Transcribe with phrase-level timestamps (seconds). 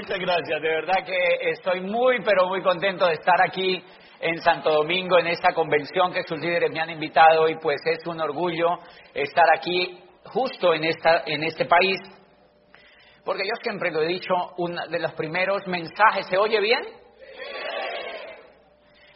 [0.00, 0.62] Muchas gracias.
[0.62, 3.82] De verdad que estoy muy, pero muy contento de estar aquí
[4.20, 8.06] en Santo Domingo en esta convención que sus líderes me han invitado y pues es
[8.06, 8.78] un orgullo
[9.12, 11.98] estar aquí justo en, esta, en este país.
[13.24, 16.82] Porque yo siempre lo he dicho, uno de los primeros mensajes, ¿se oye bien?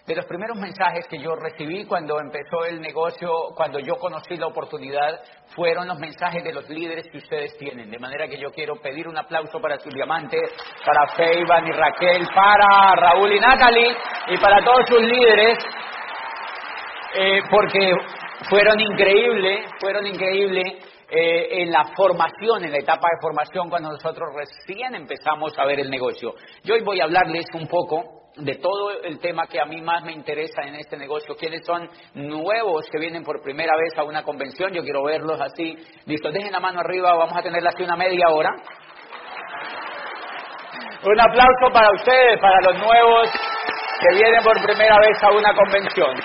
[0.06, 4.48] De los primeros mensajes que yo recibí cuando empezó el negocio, cuando yo conocí la
[4.48, 5.20] oportunidad,
[5.54, 7.88] fueron los mensajes de los líderes que ustedes tienen.
[7.88, 10.40] De manera que yo quiero pedir un aplauso para sus diamantes,
[10.84, 13.96] para Feiban y Raquel, para Raúl y Natalie
[14.28, 15.58] y para todos sus líderes,
[17.14, 17.94] eh, porque
[18.50, 20.88] fueron increíbles, fueron increíbles.
[21.14, 25.80] Eh, en la formación, en la etapa de formación, cuando nosotros recién empezamos a ver
[25.80, 26.32] el negocio.
[26.64, 30.02] Yo hoy voy a hablarles un poco de todo el tema que a mí más
[30.04, 34.22] me interesa en este negocio, quiénes son nuevos que vienen por primera vez a una
[34.22, 37.96] convención, yo quiero verlos así, listo, dejen la mano arriba, vamos a tenerla así una
[37.96, 38.50] media hora.
[41.04, 43.28] Un aplauso para ustedes, para los nuevos
[44.00, 46.16] que vienen por primera vez a una convención.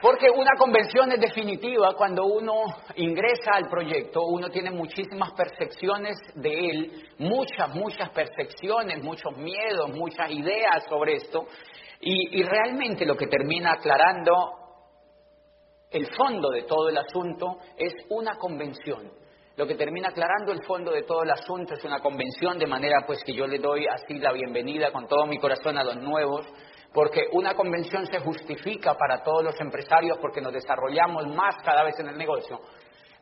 [0.00, 2.52] Porque una convención es definitiva cuando uno
[2.96, 10.30] ingresa al proyecto, uno tiene muchísimas percepciones de él, muchas, muchas percepciones, muchos miedos, muchas
[10.30, 11.46] ideas sobre esto,
[11.98, 14.32] y, realmente lo que termina aclarando
[15.90, 19.10] el fondo de todo el asunto es una convención.
[19.56, 22.98] Lo que termina aclarando el fondo de todo el asunto es una convención, de manera
[23.06, 26.46] pues que yo le doy así la bienvenida con todo mi corazón a los nuevos,
[26.96, 31.94] porque una convención se justifica para todos los empresarios porque nos desarrollamos más cada vez
[32.00, 32.58] en el negocio,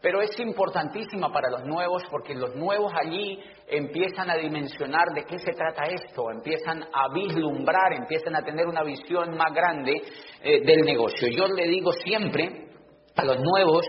[0.01, 5.41] pero es importantísima para los nuevos porque los nuevos allí empiezan a dimensionar de qué
[5.41, 10.01] se trata esto, empiezan a vislumbrar, empiezan a tener una visión más grande
[10.41, 11.27] eh, del negocio.
[11.37, 12.69] Yo le digo siempre
[13.17, 13.85] a los nuevos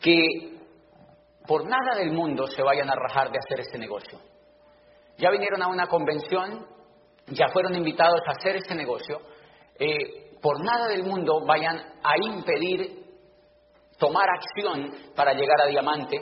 [0.00, 0.60] que
[1.44, 4.20] por nada del mundo se vayan a rajar de hacer este negocio.
[5.18, 6.66] Ya vinieron a una convención,
[7.28, 9.20] ya fueron invitados a hacer este negocio,
[9.78, 13.04] eh, por nada del mundo vayan a impedir
[13.98, 16.20] tomar acción para llegar a diamante,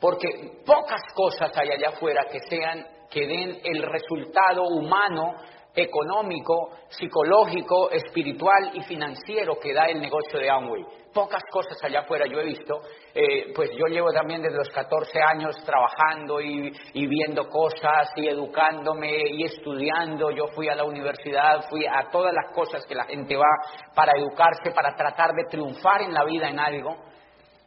[0.00, 0.28] porque
[0.66, 5.34] pocas cosas hay allá afuera que sean que den el resultado humano,
[5.74, 12.26] económico, psicológico, espiritual y financiero que da el negocio de Amway pocas cosas allá afuera
[12.26, 12.82] yo he visto,
[13.14, 19.30] eh, pues yo llevo también desde los 14 años trabajando y, viendo cosas y educándome
[19.30, 20.30] y estudiando.
[20.32, 24.18] Yo fui a la universidad, fui a todas las cosas que la gente va para
[24.18, 26.96] educarse, para tratar de triunfar en la vida en algo.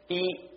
[0.10, 0.50] Y,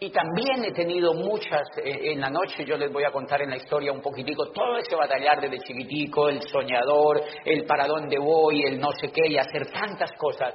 [0.00, 3.50] y también he tenido muchas, eh, en la noche yo les voy a contar en
[3.50, 8.62] la historia un poquitico, todo ese batallar desde chiquitico, el soñador, el para dónde voy,
[8.64, 10.54] el no sé qué, y hacer tantas cosas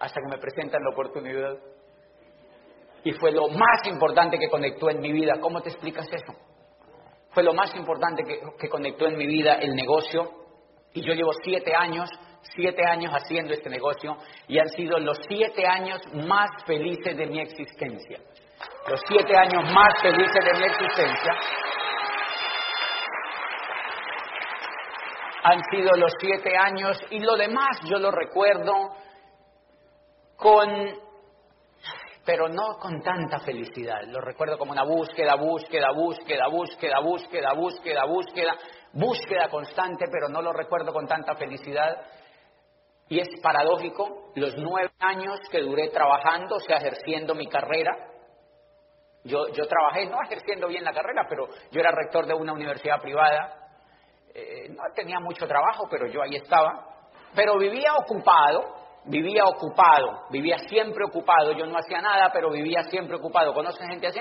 [0.00, 1.56] hasta que me presentan la oportunidad.
[3.04, 5.34] Y fue lo más importante que conectó en mi vida.
[5.40, 6.34] ¿Cómo te explicas eso?
[7.30, 10.30] Fue lo más importante que, que conectó en mi vida el negocio.
[10.92, 12.10] Y yo llevo siete años,
[12.56, 14.16] siete años haciendo este negocio
[14.48, 18.18] y han sido los siete años más felices de mi existencia.
[18.88, 21.34] Los siete años más felices de mi existencia
[25.42, 28.90] han sido los siete años y lo demás yo lo recuerdo
[30.40, 30.68] con,
[32.24, 34.02] pero no con tanta felicidad.
[34.06, 38.56] Lo recuerdo como una búsqueda, búsqueda, búsqueda, búsqueda, búsqueda, búsqueda, búsqueda,
[38.92, 41.94] búsqueda constante, pero no lo recuerdo con tanta felicidad.
[43.08, 47.92] Y es paradójico, los nueve años que duré trabajando, o sea, ejerciendo mi carrera,
[49.24, 53.00] yo, yo trabajé, no ejerciendo bien la carrera, pero yo era rector de una universidad
[53.00, 53.68] privada,
[54.32, 56.86] eh, no tenía mucho trabajo, pero yo ahí estaba,
[57.34, 63.16] pero vivía ocupado, vivía ocupado, vivía siempre ocupado, yo no hacía nada, pero vivía siempre
[63.16, 63.54] ocupado.
[63.54, 64.20] ¿Conocen gente así?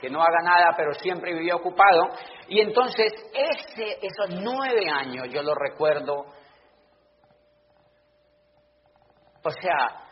[0.00, 2.08] Que no haga nada, pero siempre vivía ocupado.
[2.48, 6.26] Y entonces ese, esos nueve años yo los recuerdo,
[9.42, 10.04] o sea,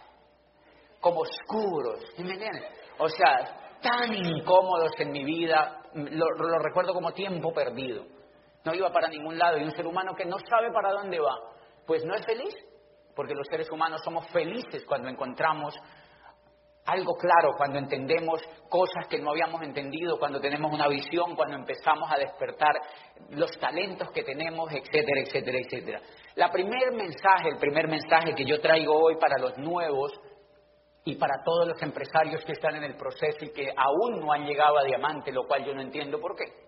[1.01, 2.65] como oscuros, me entiendes?
[2.99, 8.05] O sea, tan incómodos en mi vida, lo, lo recuerdo como tiempo perdido.
[8.65, 11.37] No iba para ningún lado y un ser humano que no sabe para dónde va,
[11.87, 12.66] pues no es feliz
[13.17, 15.75] porque los seres humanos somos felices cuando encontramos
[16.85, 22.09] algo claro, cuando entendemos cosas que no habíamos entendido, cuando tenemos una visión, cuando empezamos
[22.13, 22.75] a despertar
[23.31, 26.01] los talentos que tenemos, etcétera, etcétera, etcétera.
[26.37, 30.13] La primer mensaje, el primer mensaje que yo traigo hoy para los nuevos
[31.05, 34.45] y para todos los empresarios que están en el proceso y que aún no han
[34.45, 36.66] llegado a diamante, lo cual yo no entiendo por qué.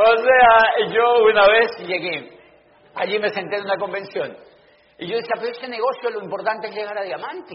[0.00, 2.38] O sea, yo una vez llegué
[2.94, 4.36] Allí me senté en una convención.
[4.98, 7.54] Y yo decía, pero este negocio lo importante es llegar a diamante.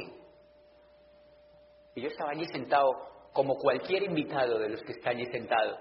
[1.95, 2.89] Y yo estaba allí sentado
[3.33, 5.77] como cualquier invitado de los que está allí sentado.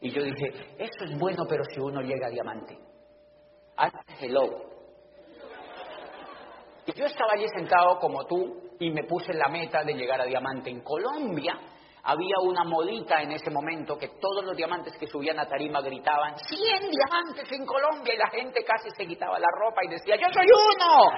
[0.00, 2.78] Y yo dije, eso es bueno, pero si uno llega a diamante.
[3.76, 4.74] Antes hello.
[6.86, 10.24] Y yo estaba allí sentado como tú y me puse la meta de llegar a
[10.24, 10.70] diamante.
[10.70, 11.58] En Colombia
[12.04, 16.36] había una modita en ese momento que todos los diamantes que subían a tarima gritaban,
[16.38, 20.26] 100 diamantes en Colombia y la gente casi se quitaba la ropa y decía, yo
[20.32, 21.08] soy uno.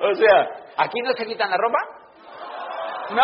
[0.10, 0.48] o sea,
[0.78, 1.78] ¿aquí no se quitan la ropa?
[3.10, 3.22] No.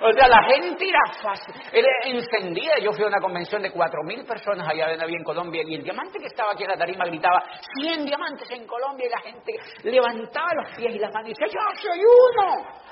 [0.00, 2.78] O sea, la gente era fácil, era encendida.
[2.80, 6.18] Yo fui a una convención de 4.000 personas allá en, en Colombia y el diamante
[6.20, 7.42] que estaba aquí en la tarima gritaba
[7.80, 9.52] 100 diamantes en Colombia y la gente
[9.82, 12.88] levantaba los pies y las manos y decía, yo soy uno.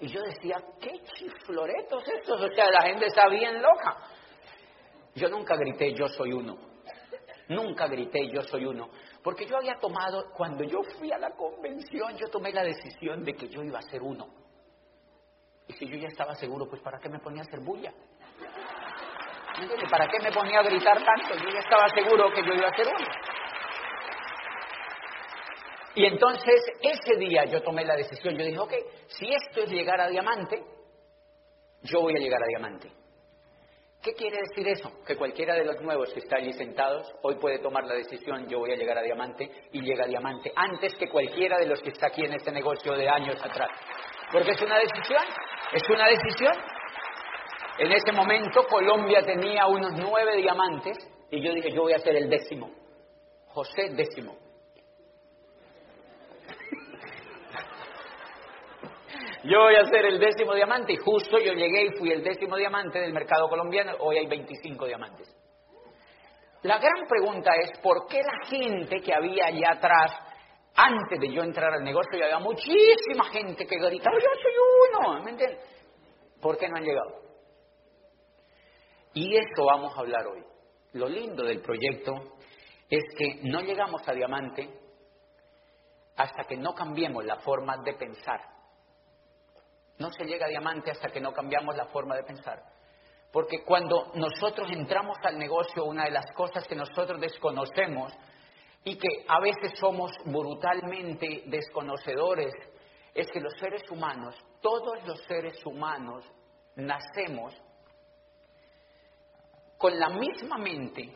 [0.00, 3.96] Y yo decía, qué chifloretos estos, o sea, la gente está bien loca.
[5.14, 6.58] Yo nunca grité, yo soy uno.
[7.48, 8.90] Nunca grité, yo soy uno.
[9.22, 13.34] Porque yo había tomado, cuando yo fui a la convención, yo tomé la decisión de
[13.34, 14.45] que yo iba a ser uno.
[15.68, 17.92] Y si yo ya estaba seguro, pues ¿para qué me ponía a hacer bulla?
[19.90, 21.34] ¿Para qué me ponía a gritar tanto?
[21.42, 23.06] Yo ya estaba seguro que yo iba a ser uno.
[25.94, 28.72] Y entonces ese día yo tomé la decisión, yo dije, ok,
[29.06, 30.62] si esto es llegar a diamante,
[31.82, 32.92] yo voy a llegar a diamante.
[34.02, 35.02] ¿Qué quiere decir eso?
[35.04, 38.58] Que cualquiera de los nuevos que está allí sentados hoy puede tomar la decisión, yo
[38.58, 41.90] voy a llegar a diamante y llega a diamante antes que cualquiera de los que
[41.90, 43.70] está aquí en este negocio de años atrás.
[44.32, 45.22] Porque es una decisión,
[45.72, 46.52] es una decisión.
[47.78, 50.98] En ese momento Colombia tenía unos nueve diamantes
[51.30, 52.70] y yo dije, yo voy a ser el décimo.
[53.48, 54.36] José décimo.
[59.44, 62.56] yo voy a ser el décimo diamante y justo yo llegué y fui el décimo
[62.56, 65.32] diamante del mercado colombiano, hoy hay 25 diamantes.
[66.62, 70.18] La gran pregunta es, ¿por qué la gente que había allá atrás
[70.76, 74.52] antes de yo entrar al negocio ya había muchísima gente que gritaba, yo soy
[74.90, 75.60] uno, ¿me entiendes?
[76.40, 77.22] ¿Por qué no han llegado?
[79.14, 80.44] Y esto vamos a hablar hoy.
[80.92, 82.12] Lo lindo del proyecto
[82.90, 84.68] es que no llegamos a diamante
[86.16, 88.40] hasta que no cambiemos la forma de pensar.
[89.98, 92.62] No se llega a diamante hasta que no cambiamos la forma de pensar.
[93.32, 98.12] Porque cuando nosotros entramos al negocio, una de las cosas que nosotros desconocemos
[98.86, 102.54] y que a veces somos brutalmente desconocedores,
[103.12, 106.24] es que los seres humanos, todos los seres humanos,
[106.76, 107.52] nacemos
[109.76, 111.12] con la misma mente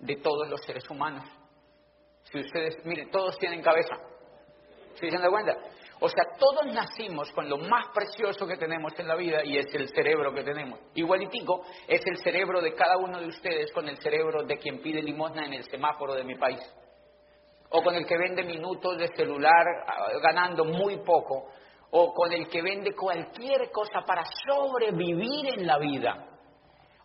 [0.00, 1.24] de todos los seres humanos.
[2.24, 3.96] Si ustedes, miren, todos tienen cabeza.
[4.96, 5.56] ¿Se dan cuenta?
[6.00, 9.74] O sea, todos nacimos con lo más precioso que tenemos en la vida y es
[9.74, 10.78] el cerebro que tenemos.
[10.94, 15.02] Igualitico es el cerebro de cada uno de ustedes con el cerebro de quien pide
[15.02, 16.60] limosna en el semáforo de mi país
[17.76, 21.50] o con el que vende minutos de celular ah, ganando muy poco,
[21.90, 26.24] o con el que vende cualquier cosa para sobrevivir en la vida,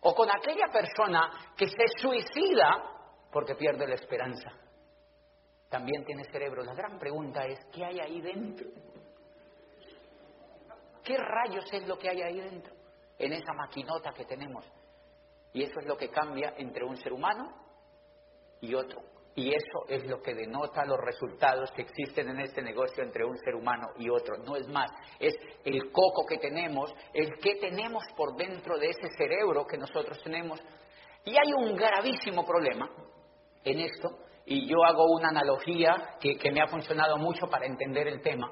[0.00, 2.84] o con aquella persona que se suicida
[3.32, 4.52] porque pierde la esperanza.
[5.68, 6.62] También tiene cerebro.
[6.62, 8.68] La gran pregunta es, ¿qué hay ahí dentro?
[11.02, 12.74] ¿Qué rayos es lo que hay ahí dentro?
[13.18, 14.64] En esa maquinota que tenemos.
[15.52, 17.52] Y eso es lo que cambia entre un ser humano
[18.60, 19.00] y otro.
[19.34, 23.36] Y eso es lo que denota los resultados que existen en este negocio entre un
[23.38, 24.36] ser humano y otro.
[24.38, 25.34] No es más, es
[25.64, 30.60] el coco que tenemos, el que tenemos por dentro de ese cerebro que nosotros tenemos.
[31.24, 32.90] Y hay un gravísimo problema
[33.64, 34.08] en esto,
[34.46, 38.50] y yo hago una analogía que, que me ha funcionado mucho para entender el tema.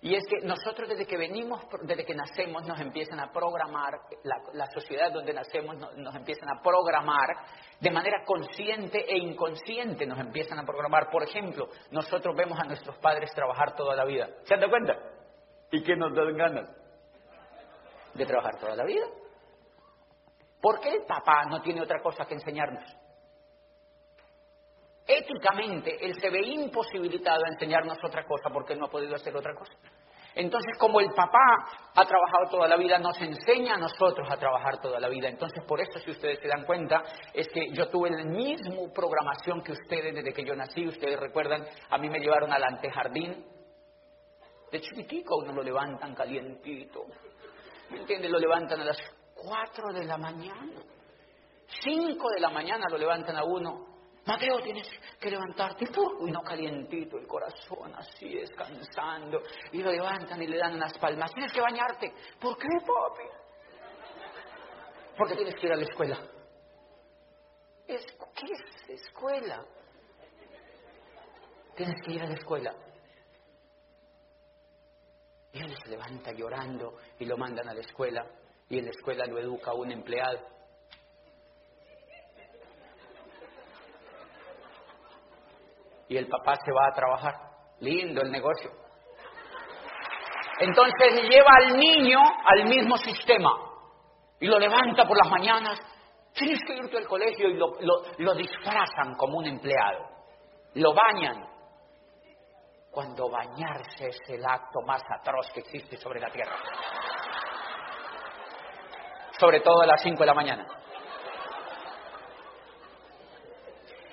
[0.00, 3.94] Y es que nosotros desde que venimos, desde que nacemos, nos empiezan a programar,
[4.52, 7.28] la, sociedad donde nacemos nos, empiezan a programar
[7.80, 11.10] de manera consciente e inconsciente, nos empiezan a programar.
[11.10, 14.28] Por ejemplo, nosotros vemos a nuestros padres trabajar toda la vida.
[14.44, 14.96] ¿Se dan cuenta?
[15.72, 16.70] ¿Y qué nos dan ganas?
[18.14, 19.06] De trabajar toda la vida.
[20.60, 22.84] ¿Por qué el papá no tiene otra cosa que enseñarnos?
[25.08, 29.34] Éticamente él se ve imposibilitado a enseñarnos otra cosa porque él no ha podido hacer
[29.34, 29.72] otra cosa.
[30.34, 34.80] Entonces, como el papá ha trabajado toda la vida, nos enseña a nosotros a trabajar
[34.80, 35.28] toda la vida.
[35.28, 37.02] Entonces, por eso, si ustedes se dan cuenta,
[37.34, 40.86] es que yo tuve la misma programación que ustedes desde que yo nací.
[40.86, 43.44] Ustedes recuerdan, a mí me llevaron al antejardín.
[44.70, 47.06] De chiquitico uno lo levantan calientito.
[47.90, 48.30] ¿Me entiendes?
[48.30, 48.98] Lo levantan a las
[49.34, 50.82] 4 de la mañana.
[51.82, 53.97] 5 de la mañana lo levantan a uno
[54.28, 54.86] Mateo, tienes
[55.18, 59.40] que levantarte, y no calientito el corazón, así descansando,
[59.72, 61.32] y lo levantan y le dan unas palmas.
[61.32, 62.12] Tienes que bañarte.
[62.38, 63.22] ¿Por qué, papi?
[65.16, 66.18] Porque tienes que ir a la escuela.
[67.86, 68.04] Es,
[68.34, 69.64] ¿Qué es escuela?
[71.74, 72.74] Tienes que ir a la escuela.
[75.54, 78.26] Y él se levanta llorando y lo mandan a la escuela
[78.68, 80.57] y en la escuela lo educa un empleado.
[86.08, 87.34] Y el papá se va a trabajar.
[87.80, 88.70] Lindo el negocio.
[90.60, 93.50] Entonces lleva al niño al mismo sistema
[94.40, 95.80] y lo levanta por las mañanas.
[96.34, 97.76] Tienes que irte al colegio y lo,
[98.18, 100.06] lo disfrazan como un empleado.
[100.74, 101.46] Lo bañan.
[102.90, 106.56] Cuando bañarse es el acto más atroz que existe sobre la tierra.
[109.38, 110.66] Sobre todo a las 5 de la mañana.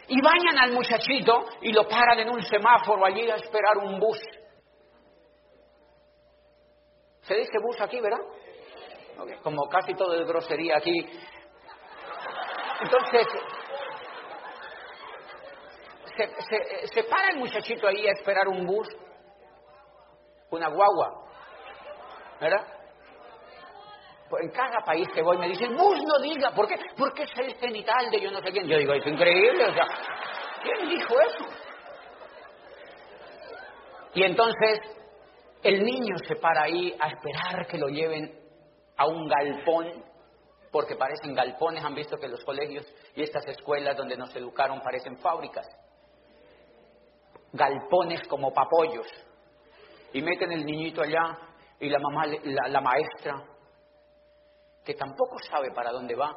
[0.08, 4.20] Y bañan al muchachito y lo paran en un semáforo allí a esperar un bus.
[7.22, 8.20] Se dice bus aquí, ¿verdad?
[9.42, 11.10] Como casi todo es grosería aquí.
[12.82, 13.28] Entonces,
[16.16, 18.88] se, se, para el muchachito ahí a esperar un bus,
[20.52, 21.28] una guagua,
[22.40, 22.75] ¿verdad?
[24.30, 26.76] Pues en cada país que voy me dicen, bus no diga, ¿por qué?
[26.98, 28.68] Porque es el cenital de yo no sé quién.
[28.68, 29.86] Yo digo, es increíble, o sea,
[30.64, 31.46] ¿quién dijo eso?
[34.16, 34.80] Y entonces
[35.62, 38.40] el niño se para ahí a esperar que lo lleven
[38.98, 40.04] a un galpón,
[40.72, 45.18] porque parecen galpones, han visto que los colegios y estas escuelas donde nos educaron parecen
[45.18, 45.68] fábricas
[47.56, 49.08] galpones como papollos.
[50.14, 51.38] Y meten el niñito allá
[51.80, 53.44] y la mamá, la, maestra,
[54.86, 56.32] que tampoco sabe para dónde va,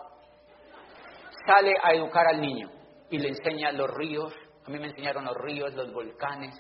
[1.47, 2.71] sale a educar al niño
[3.11, 4.33] y le enseña los ríos.
[4.67, 6.55] A mí me enseñaron los ríos, los volcanes,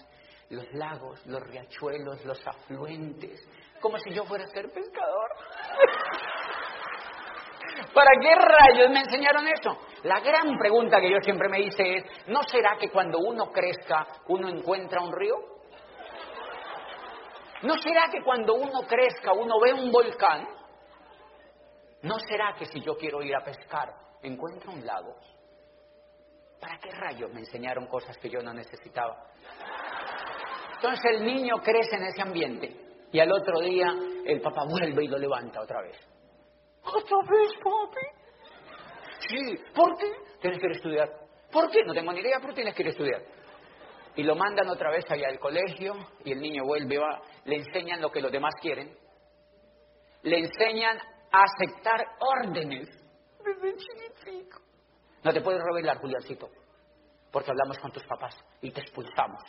[0.50, 3.40] los lagos, los riachuelos, los afluentes,
[3.80, 5.30] como si yo fuera a ser pescador.
[7.94, 9.78] ¿Para qué rayos me enseñaron eso?
[10.02, 14.06] La gran pregunta que yo siempre me hice es, ¿no será que cuando uno crezca
[14.28, 15.36] uno encuentra un río?
[17.62, 20.57] ¿No será que cuando uno crezca uno ve un volcán?
[22.08, 25.14] ¿No será que si yo quiero ir a pescar encuentro un lago?
[26.58, 29.26] ¿Para qué rayos me enseñaron cosas que yo no necesitaba?
[30.76, 32.74] Entonces el niño crece en ese ambiente
[33.12, 33.92] y al otro día
[34.24, 35.98] el papá vuelve y lo levanta otra vez.
[36.82, 38.06] ¿Otra vez, papi?
[39.28, 40.10] Sí, ¿por qué?
[40.40, 41.08] Tienes que ir a estudiar.
[41.52, 41.84] ¿Por qué?
[41.84, 43.22] No tengo ni idea, pero tienes que ir a estudiar.
[44.16, 48.00] Y lo mandan otra vez allá al colegio y el niño vuelve, va, le enseñan
[48.00, 48.96] lo que los demás quieren.
[50.22, 50.98] Le enseñan
[51.32, 52.88] aceptar órdenes
[53.44, 54.60] desde chiquitico.
[55.24, 56.48] No te puedes revelar, Juliancito,
[57.30, 59.42] porque hablamos con tus papás y te expulsamos.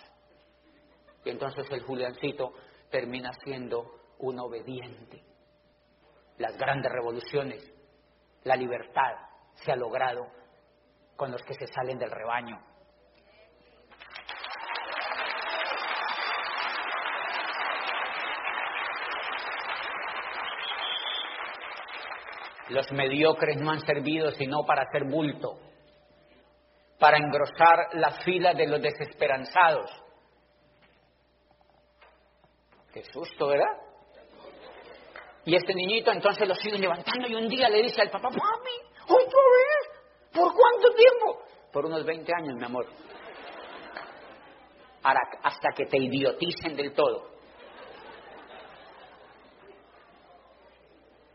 [1.24, 2.54] Y entonces el Juliancito
[2.90, 5.24] termina siendo un obediente
[6.40, 7.62] las grandes revoluciones,
[8.44, 9.14] la libertad
[9.56, 10.26] se ha logrado
[11.16, 12.58] con los que se salen del rebaño.
[22.70, 25.58] Los mediocres no han servido sino para hacer bulto,
[27.00, 29.90] para engrosar la fila de los desesperanzados.
[32.94, 33.90] Qué susto, ¿verdad?
[35.46, 38.90] Y este niñito entonces lo sigue levantando y un día le dice al papá, papi,
[39.04, 41.44] otra vez, ¿por cuánto tiempo?
[41.72, 42.86] Por unos 20 años, mi amor.
[45.02, 47.39] hasta que te idioticen del todo.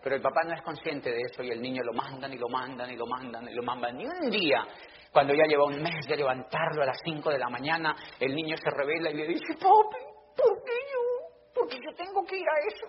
[0.05, 2.47] Pero el papá no es consciente de eso y el niño lo mandan y lo
[2.47, 3.99] mandan y lo mandan y lo mandan.
[3.99, 4.63] Y un día,
[5.11, 8.55] cuando ya lleva un mes de levantarlo a las 5 de la mañana, el niño
[8.59, 10.05] se revela y le dice, papi,
[10.37, 11.55] ¿por qué yo?
[11.55, 12.87] ¿Por qué yo tengo que ir a eso?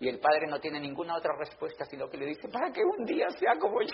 [0.00, 3.04] Y el padre no tiene ninguna otra respuesta, sino que le dice, para que un
[3.04, 3.88] día sea como yo.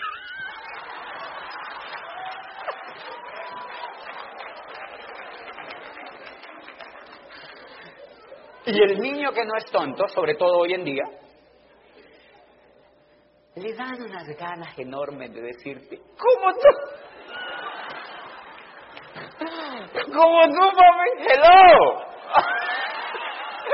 [8.65, 11.03] Y el niño que no es tonto, sobre todo hoy en día,
[13.57, 16.69] le dan unas ganas enormes de decirte, ¿cómo tú?
[20.13, 21.09] ¿Cómo tú, mami?
[21.27, 22.05] Hello.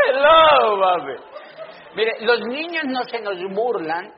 [0.07, 1.15] Hello, mami.
[1.95, 4.13] Mire, los niños no se nos burlan,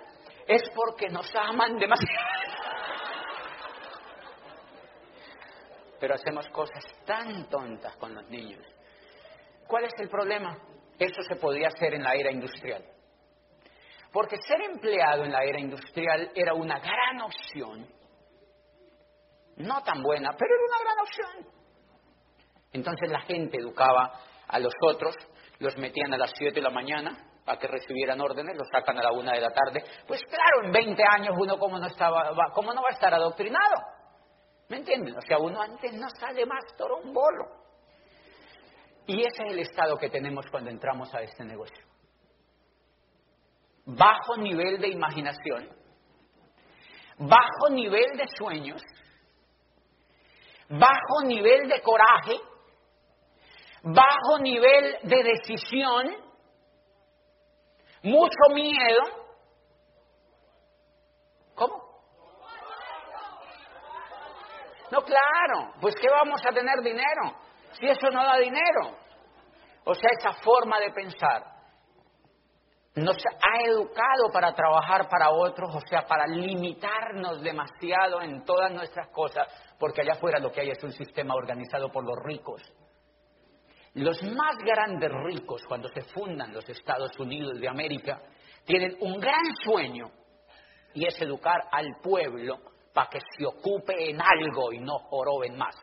[0.47, 2.35] es porque nos aman demasiado.
[5.99, 8.63] Pero hacemos cosas tan tontas con los niños.
[9.67, 10.57] ¿Cuál es el problema?
[10.99, 12.83] Eso se podía hacer en la era industrial.
[14.15, 17.85] Porque ser empleado en la era industrial era una gran opción.
[19.57, 21.53] No tan buena, pero era una gran opción.
[22.71, 24.17] Entonces la gente educaba
[24.47, 25.17] a los otros,
[25.59, 29.03] los metían a las 7 de la mañana, a que recibieran órdenes, lo sacan a
[29.03, 29.83] la una de la tarde.
[30.07, 33.75] Pues claro, en 20 años uno como no, estaba, cómo no va a estar adoctrinado.
[34.69, 35.17] ¿Me entienden?
[35.17, 37.47] O sea, uno antes no sale más torombolo.
[39.07, 41.84] Y ese es el estado que tenemos cuando entramos a este negocio.
[43.85, 45.69] Bajo nivel de imaginación,
[47.19, 48.81] bajo nivel de sueños,
[50.69, 52.39] bajo nivel de coraje,
[53.83, 56.15] bajo nivel de decisión,
[58.01, 59.03] mucho miedo.
[61.53, 61.75] ¿Cómo?
[64.91, 67.35] No, claro, pues ¿qué vamos a tener dinero?
[67.73, 68.97] Si eso no da dinero.
[69.83, 71.54] O sea, esa forma de pensar
[72.95, 79.09] nos ha educado para trabajar para otros, o sea, para limitarnos demasiado en todas nuestras
[79.09, 79.47] cosas,
[79.77, 82.61] porque allá afuera lo que hay es un sistema organizado por los ricos.
[83.95, 88.21] Los más grandes ricos, cuando se fundan los Estados Unidos de América,
[88.65, 90.09] tienen un gran sueño
[90.93, 92.57] y es educar al pueblo
[92.93, 95.75] para que se ocupe en algo y no joroben más.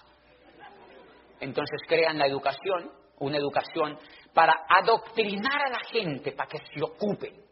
[1.40, 3.98] Entonces crean la educación, una educación
[4.32, 7.42] para adoctrinar a la gente para que se ocupe.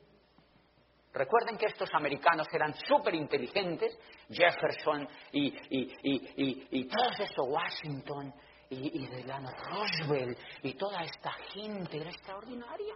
[1.13, 8.33] Recuerden que estos americanos eran súper inteligentes, Jefferson y, y, y, y, todos estos Washington
[8.71, 12.95] y, Delano Roosevelt y toda esta gente era extraordinaria.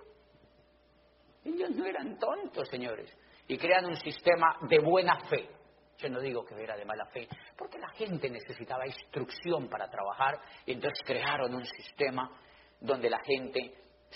[1.45, 3.13] Ellos no eran tontos, señores,
[3.49, 5.51] y crean un sistema de buena fe.
[5.99, 10.41] Yo no digo que era de mala fe, porque la gente necesitaba instrucción para trabajar
[10.65, 12.31] y entonces crearon un sistema
[12.81, 13.73] donde la gente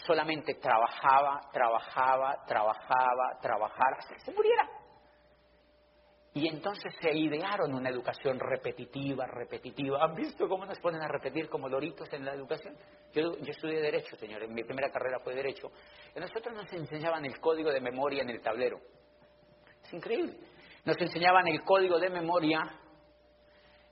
[0.07, 4.69] solamente trabajaba, trabajaba, trabajaba, trabajaba hasta que se muriera.
[6.35, 10.05] Y entonces se idearon una educación repetitiva, repetitiva.
[10.05, 12.77] ¿Han visto cómo nos ponen a repetir como loritos en la educación?
[13.13, 14.49] Yo, estudié Derecho, señores.
[14.49, 15.73] Mi primera carrera fue Derecho.
[16.15, 18.79] Y nosotros nos enseñaban el código de memoria en el tablero.
[19.83, 20.39] Es increíble
[20.89, 22.61] nos enseñaban el código de memoria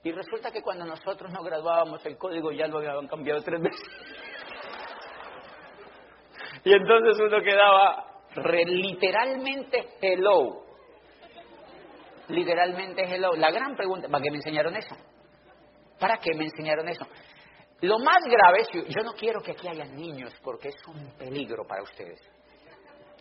[0.03, 3.87] y resulta que cuando nosotros nos graduábamos el código ya lo habían cambiado tres veces.
[6.63, 8.05] Y entonces uno quedaba
[8.65, 10.63] literalmente hello.
[12.29, 13.33] Literalmente hello.
[13.35, 14.95] La gran pregunta, ¿para qué me enseñaron eso?
[15.99, 17.05] ¿Para qué me enseñaron eso?
[17.81, 21.83] Lo más grave, yo no quiero que aquí haya niños porque es un peligro para
[21.83, 22.19] ustedes.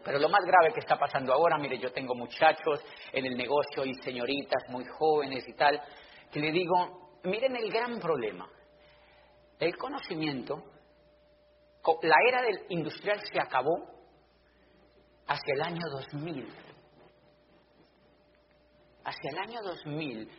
[0.03, 2.81] Pero lo más grave que está pasando ahora, mire, yo tengo muchachos
[3.13, 5.81] en el negocio y señoritas muy jóvenes y tal,
[6.33, 8.49] que le digo, miren el gran problema.
[9.59, 10.63] El conocimiento,
[12.03, 13.87] la era industrial se acabó
[15.27, 16.49] hacia el año 2000.
[19.05, 20.31] Hacia el año 2000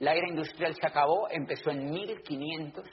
[0.00, 2.86] la era industrial se acabó, empezó en 1500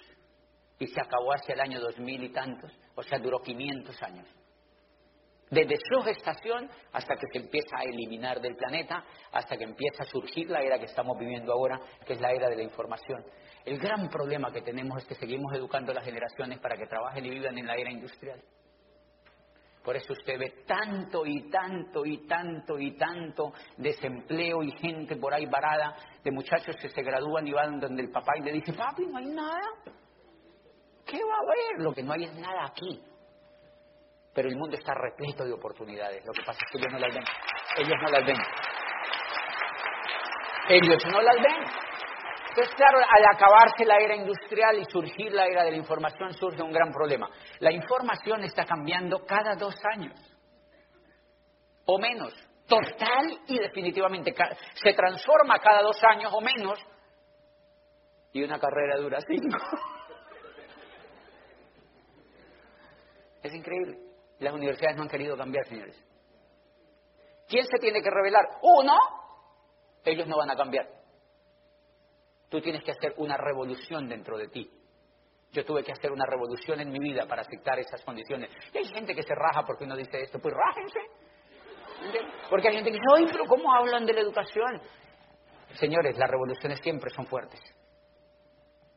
[0.78, 4.28] y se acabó hacia el año 2000 y tantos, o sea, duró 500 años.
[5.50, 10.08] Desde su gestación hasta que se empieza a eliminar del planeta, hasta que empieza a
[10.08, 13.24] surgir la era que estamos viviendo ahora, que es la era de la información.
[13.68, 17.26] El gran problema que tenemos es que seguimos educando a las generaciones para que trabajen
[17.26, 18.42] y vivan en la era industrial.
[19.84, 25.34] Por eso usted ve tanto y tanto y tanto y tanto desempleo y gente por
[25.34, 28.72] ahí varada de muchachos que se gradúan y van donde el papá y le dice,
[28.72, 29.68] papi, no hay nada.
[31.06, 31.84] ¿Qué va a haber?
[31.84, 33.04] Lo que no hay es nada aquí
[34.38, 36.24] pero el mundo está repleto de oportunidades.
[36.24, 37.24] Lo que pasa es que ellos no las ven.
[37.80, 38.38] Ellos no las ven.
[40.70, 41.87] Ellos no las ven.
[42.58, 46.64] Entonces, claro, al acabarse la era industrial y surgir la era de la información, surge
[46.64, 47.30] un gran problema.
[47.60, 50.16] La información está cambiando cada dos años,
[51.86, 52.34] o menos,
[52.68, 54.34] total y definitivamente.
[54.74, 56.80] Se transforma cada dos años o menos,
[58.34, 59.58] y una carrera dura cinco.
[63.44, 64.00] Es increíble.
[64.40, 65.96] Las universidades no han querido cambiar, señores.
[67.48, 68.46] ¿Quién se tiene que revelar?
[68.64, 68.98] Uno.
[70.04, 70.97] Ellos no van a cambiar.
[72.50, 74.72] Tú tienes que hacer una revolución dentro de ti.
[75.52, 78.50] Yo tuve que hacer una revolución en mi vida para aceptar esas condiciones.
[78.74, 81.00] Y hay gente que se raja porque uno dice esto, pues rájense.
[82.50, 84.82] Porque hay gente que dice, oye, pero ¿cómo hablan de la educación?
[85.74, 87.60] Señores, las revoluciones siempre son fuertes.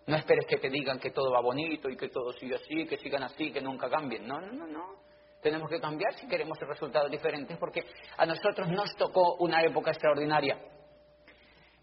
[0.06, 2.96] No esperes que te digan que todo va bonito y que todo siga así, que
[2.96, 4.26] sigan así, que nunca cambien.
[4.26, 4.96] No, no, no, no.
[5.40, 7.84] Tenemos que cambiar si queremos resultados diferentes porque
[8.16, 10.58] a nosotros nos tocó una época extraordinaria.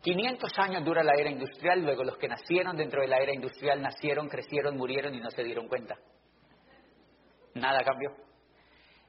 [0.07, 3.81] 500 años dura la era industrial, luego los que nacieron dentro de la era industrial
[3.81, 5.97] nacieron, crecieron, murieron y no se dieron cuenta.
[7.55, 8.11] Nada cambió.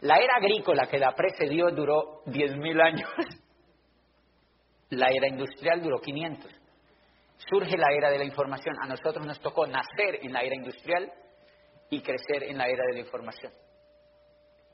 [0.01, 3.11] La era agrícola que la precedió duró 10.000 años.
[4.91, 6.51] La era industrial duró 500.
[7.49, 8.75] Surge la era de la información.
[8.83, 11.13] A nosotros nos tocó nacer en la era industrial
[11.91, 13.53] y crecer en la era de la información.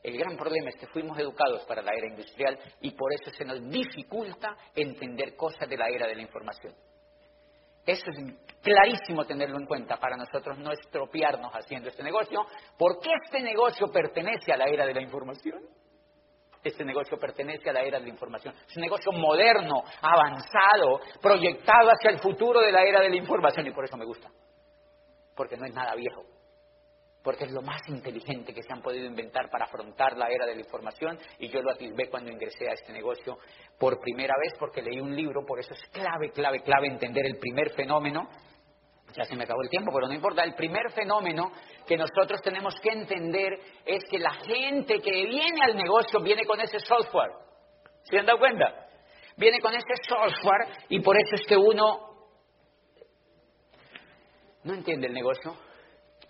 [0.04, 3.42] El gran problema es que fuimos educados para la era industrial y por eso se
[3.42, 6.74] nos dificulta entender cosas de la era de la información.
[7.86, 8.18] Eso es
[8.62, 12.46] clarísimo tenerlo en cuenta para nosotros no estropearnos haciendo este negocio,
[12.78, 15.62] porque este negocio pertenece a la era de la información.
[16.62, 18.54] Este negocio pertenece a la era de la información.
[18.68, 23.66] Es un negocio moderno, avanzado, proyectado hacia el futuro de la era de la información
[23.66, 24.30] y por eso me gusta.
[25.34, 26.33] Porque no es nada viejo.
[27.24, 30.54] Porque es lo más inteligente que se han podido inventar para afrontar la era de
[30.54, 33.38] la información y yo lo atisbé cuando ingresé a este negocio
[33.78, 37.38] por primera vez porque leí un libro, por eso es clave, clave, clave entender el
[37.38, 38.28] primer fenómeno
[39.16, 40.42] ya se me acabó el tiempo, pero no importa.
[40.42, 41.52] El primer fenómeno
[41.86, 43.52] que nosotros tenemos que entender
[43.84, 47.30] es que la gente que viene al negocio viene con ese software.
[48.02, 48.88] ¿Se han dado cuenta?
[49.36, 52.12] Viene con ese software y por eso es que uno
[54.64, 55.54] no entiende el negocio,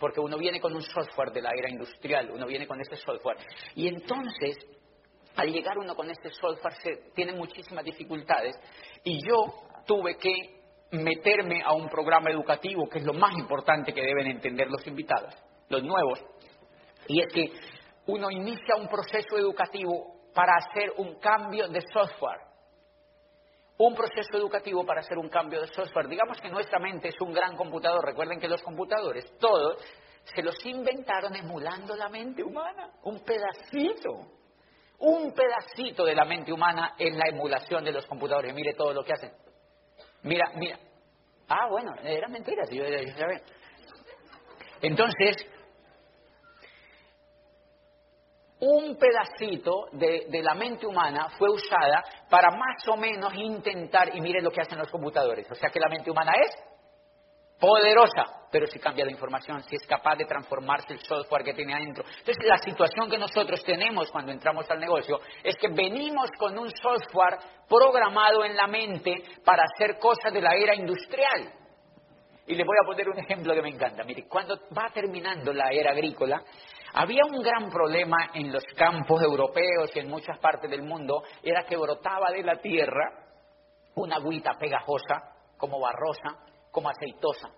[0.05, 3.39] porque uno viene con un software de la era industrial, uno viene con ese software.
[3.75, 4.59] Y entonces,
[5.35, 8.55] al llegar uno con ese software, se tiene muchísimas dificultades.
[9.03, 14.03] Y yo tuve que meterme a un programa educativo, que es lo más importante que
[14.03, 15.35] deben entender los invitados,
[15.71, 16.21] los nuevos,
[17.09, 17.51] y es que
[18.05, 22.41] uno inicia un proceso educativo para hacer un cambio de software.
[23.77, 26.09] Un proceso educativo para hacer un cambio de software.
[26.09, 28.05] Digamos que nuestra mente es un gran computador.
[28.05, 29.79] Recuerden que los computadores, todos,
[30.25, 32.91] se los inventaron emulando la mente humana.
[33.03, 34.29] Un pedacito.
[34.99, 38.55] Un pedacito de la mente humana es la emulación de los computadores.
[38.55, 39.33] Mire todo lo que hacen.
[40.23, 40.79] Mira, mira.
[41.49, 42.85] Ah, bueno, era mentira, si yo,
[44.81, 45.47] Entonces,
[48.65, 54.45] un pedacito de, la mente humana fue usada para más o menos intentar, y miren
[54.45, 56.51] lo que hacen los computadores, o sea que la mente humana es
[57.61, 61.75] poderosa, pero si cambia la información, si es capaz de transformarse el software que tiene
[61.75, 62.05] adentro.
[62.05, 66.71] Entonces, la situación que nosotros tenemos cuando entramos al negocio es que venimos con un
[66.71, 71.53] software programado en la mente para hacer cosas de la era industrial.
[72.47, 74.05] Y le voy a poner un ejemplo que me encanta.
[74.05, 76.43] Mire, cuando va terminando la era agrícola,
[76.95, 81.65] había un gran problema en los campos europeos y en muchas partes del mundo, era
[81.65, 83.25] que brotaba de la tierra
[83.97, 86.39] una agüita pegajosa, como barrosa,
[86.71, 87.49] como aceitosa.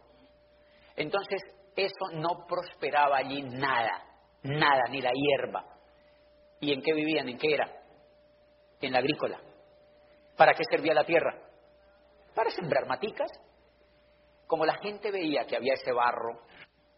[0.97, 1.43] Entonces,
[1.77, 4.05] eso no prosperaba allí nada,
[4.43, 5.65] nada, ni la hierba.
[6.61, 7.29] ¿Y en qué vivían?
[7.29, 7.71] ¿En qué era?
[8.81, 9.39] En la agrícola.
[10.37, 11.35] ¿Para qué servía la tierra?
[12.35, 13.31] Para sembrar maticas.
[14.47, 16.41] Como la gente veía que había ese barro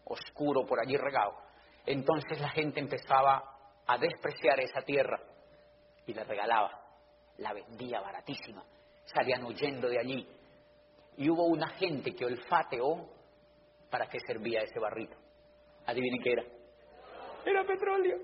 [0.05, 1.48] oscuro por allí regado,
[1.89, 3.43] entonces la gente empezaba
[3.87, 5.19] a despreciar esa tierra
[6.07, 6.83] y la regalaba,
[7.39, 8.63] la vendía baratísima.
[9.07, 10.29] Salían huyendo de allí
[11.17, 13.09] y hubo una gente que olfateó
[13.91, 15.17] para qué servía ese barrito.
[15.87, 16.45] Adivinen qué era.
[17.47, 18.19] Era petróleo.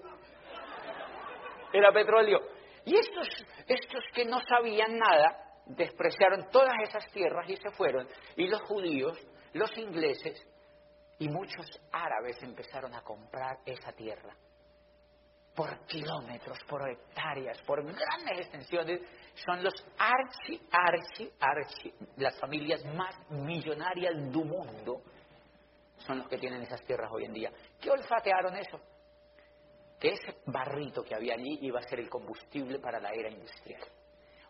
[1.73, 2.41] Era petróleo.
[2.85, 3.29] Y estos,
[3.67, 8.07] estos que no sabían nada, despreciaron todas esas tierras y se fueron.
[8.37, 9.19] Y los judíos,
[9.55, 10.47] los ingleses
[11.19, 14.35] y muchos árabes empezaron a comprar esa tierra
[15.55, 19.01] por kilómetros, por hectáreas, por grandes extensiones,
[19.35, 25.03] son los archi, archi, archi, las familias más millonarias del mundo,
[25.99, 27.53] son los que tienen esas tierras hoy en día.
[27.81, 28.81] ¿Qué olfatearon eso?
[30.01, 33.83] Que ese barrito que había allí iba a ser el combustible para la era industrial.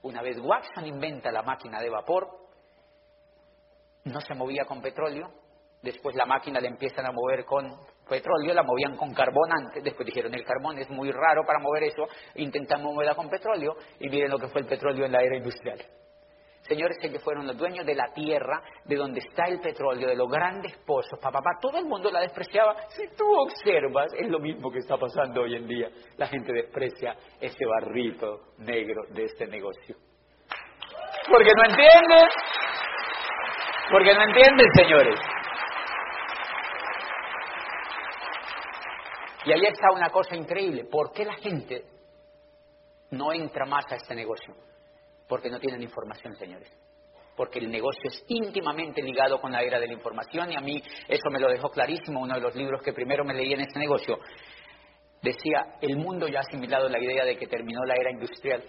[0.03, 2.29] Una vez Watson inventa la máquina de vapor,
[4.05, 5.44] no se movía con petróleo,
[5.85, 7.65] después la máquina la empiezan a mover con
[8.09, 11.85] petróleo, la movían con carbón antes, después dijeron el carbón es muy raro para mover
[11.85, 15.37] eso, intentamos moverla con petróleo y miren lo que fue el petróleo en la era
[15.37, 15.79] industrial.
[16.63, 20.31] Señores, ellos fueron los dueños de la tierra, de donde está el petróleo, de los
[20.31, 22.75] grandes pozos, papá, papá, todo el mundo la despreciaba.
[22.89, 25.91] Si tú observas, es lo mismo que está pasando hoy en día.
[26.17, 29.95] La gente desprecia ese barrito negro de este negocio.
[31.29, 32.29] Porque no entienden,
[33.91, 35.34] porque no entienden, señores.
[39.45, 40.85] Y ahí está una cosa increíble.
[40.85, 41.85] ¿Por qué la gente
[43.11, 44.55] no entra más a este negocio?
[45.29, 46.71] Porque no tienen información, señores.
[47.37, 50.81] Porque el negocio es íntimamente ligado con la era de la información y a mí
[51.09, 53.79] eso me lo dejó clarísimo uno de los libros que primero me leí en este
[53.79, 54.19] negocio.
[55.21, 58.63] Decía, el mundo ya ha asimilado la idea de que terminó la era industrial.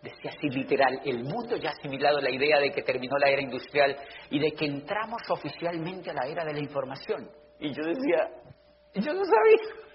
[0.00, 3.42] Decía así literal, el mundo ya ha asimilado la idea de que terminó la era
[3.42, 3.96] industrial
[4.30, 7.28] y de que entramos oficialmente a la era de la información.
[7.58, 8.30] Y yo decía,
[8.94, 9.87] yo no sabía.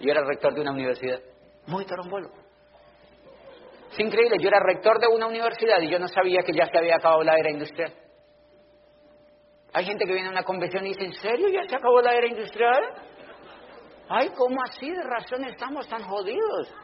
[0.00, 1.20] Yo era rector de una universidad.
[1.66, 2.30] Muy torombolo.
[3.90, 6.76] Es increíble, yo era rector de una universidad y yo no sabía que ya se
[6.76, 7.92] había acabado la era industrial.
[9.72, 12.14] Hay gente que viene a una convención y dice, ¿en serio ya se acabó la
[12.14, 12.82] era industrial?
[14.08, 14.90] Ay, ¿cómo así?
[14.90, 16.74] De razón estamos tan jodidos.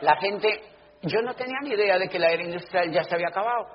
[0.00, 0.62] La gente,
[1.02, 3.66] yo no tenía ni idea de que la era industrial ya se había acabado.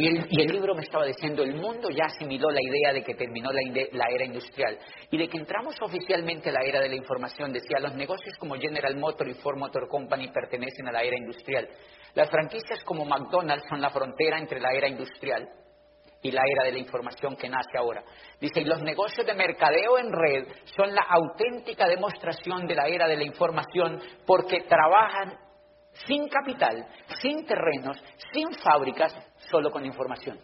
[0.00, 3.50] Y el, libro me estaba diciendo, el mundo ya asimiló la idea de que terminó
[3.50, 4.78] la, la, era industrial
[5.10, 7.52] y de que entramos oficialmente a la era de la información.
[7.52, 11.68] Decía, los negocios como General Motors y Ford Motor Company pertenecen a la era industrial.
[12.14, 15.48] Las franquicias como McDonald's son la frontera entre la era industrial
[16.22, 18.04] y la era de la información que nace ahora.
[18.40, 23.08] Dice, y los negocios de mercadeo en red son la auténtica demostración de la era
[23.08, 25.47] de la información porque trabajan
[26.06, 26.86] sin capital,
[27.20, 29.14] sin terrenos, sin fábricas,
[29.50, 30.38] solo con información.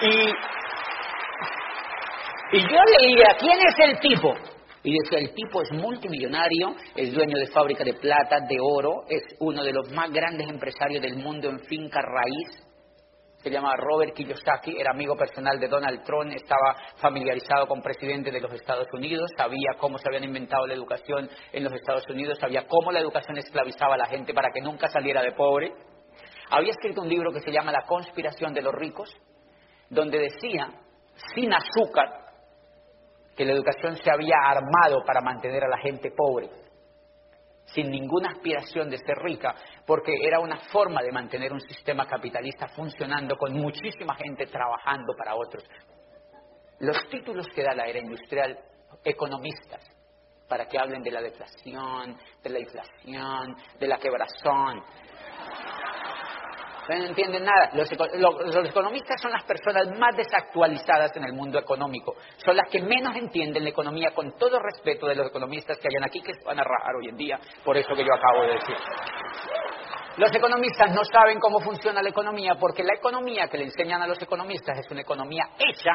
[0.00, 0.28] Y,
[2.56, 4.34] y yo leía, ¿quién es el tipo?
[4.82, 9.22] Y decía, el tipo es multimillonario, es dueño de fábrica de plata, de oro, es
[9.38, 12.73] uno de los más grandes empresarios del mundo en finca raíz,
[13.44, 18.40] se llama Robert Kiyosaki, era amigo personal de Donald Trump, estaba familiarizado con presidentes de
[18.40, 22.66] los Estados Unidos, sabía cómo se habían inventado la educación en los Estados Unidos, sabía
[22.66, 25.74] cómo la educación esclavizaba a la gente para que nunca saliera de pobre.
[26.50, 29.14] Había escrito un libro que se llama La conspiración de los ricos,
[29.90, 30.70] donde decía,
[31.34, 32.24] sin azúcar,
[33.36, 36.63] que la educación se había armado para mantener a la gente pobre
[37.66, 39.54] sin ninguna aspiración de ser rica,
[39.86, 45.34] porque era una forma de mantener un sistema capitalista funcionando con muchísima gente trabajando para
[45.34, 45.64] otros.
[46.80, 48.58] Los títulos que da la era industrial,
[49.04, 49.82] economistas,
[50.48, 54.82] para que hablen de la deflación, de la inflación, de la quebrazón,
[56.88, 57.70] no entienden nada.
[57.74, 57.90] Los,
[58.68, 62.14] economistas son las personas más desactualizadas en el mundo económico.
[62.44, 66.04] Son las que menos entienden la economía, con todo respeto de los economistas que hayan
[66.04, 68.76] aquí, que van a rajar hoy en día, por eso que yo acabo de decir.
[70.16, 74.06] Los economistas no saben cómo funciona la economía porque la economía que le enseñan a
[74.06, 75.90] los economistas es una economía hecha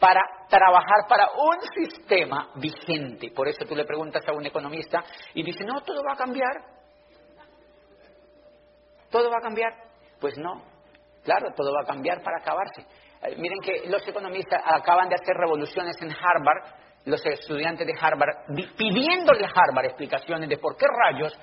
[0.00, 3.30] para trabajar para un sistema vigente.
[3.30, 6.81] Por eso tú le preguntas a un economista y dice, no, todo va a cambiar.
[9.12, 9.72] ¿Todo va a cambiar?
[10.18, 10.64] Pues no.
[11.22, 12.82] Claro, todo va a cambiar para acabarse.
[13.22, 18.46] Eh, miren que los economistas acaban de hacer revoluciones en Harvard, los estudiantes de Harvard,
[18.76, 21.38] pidiéndole a Harvard explicaciones de por qué rayos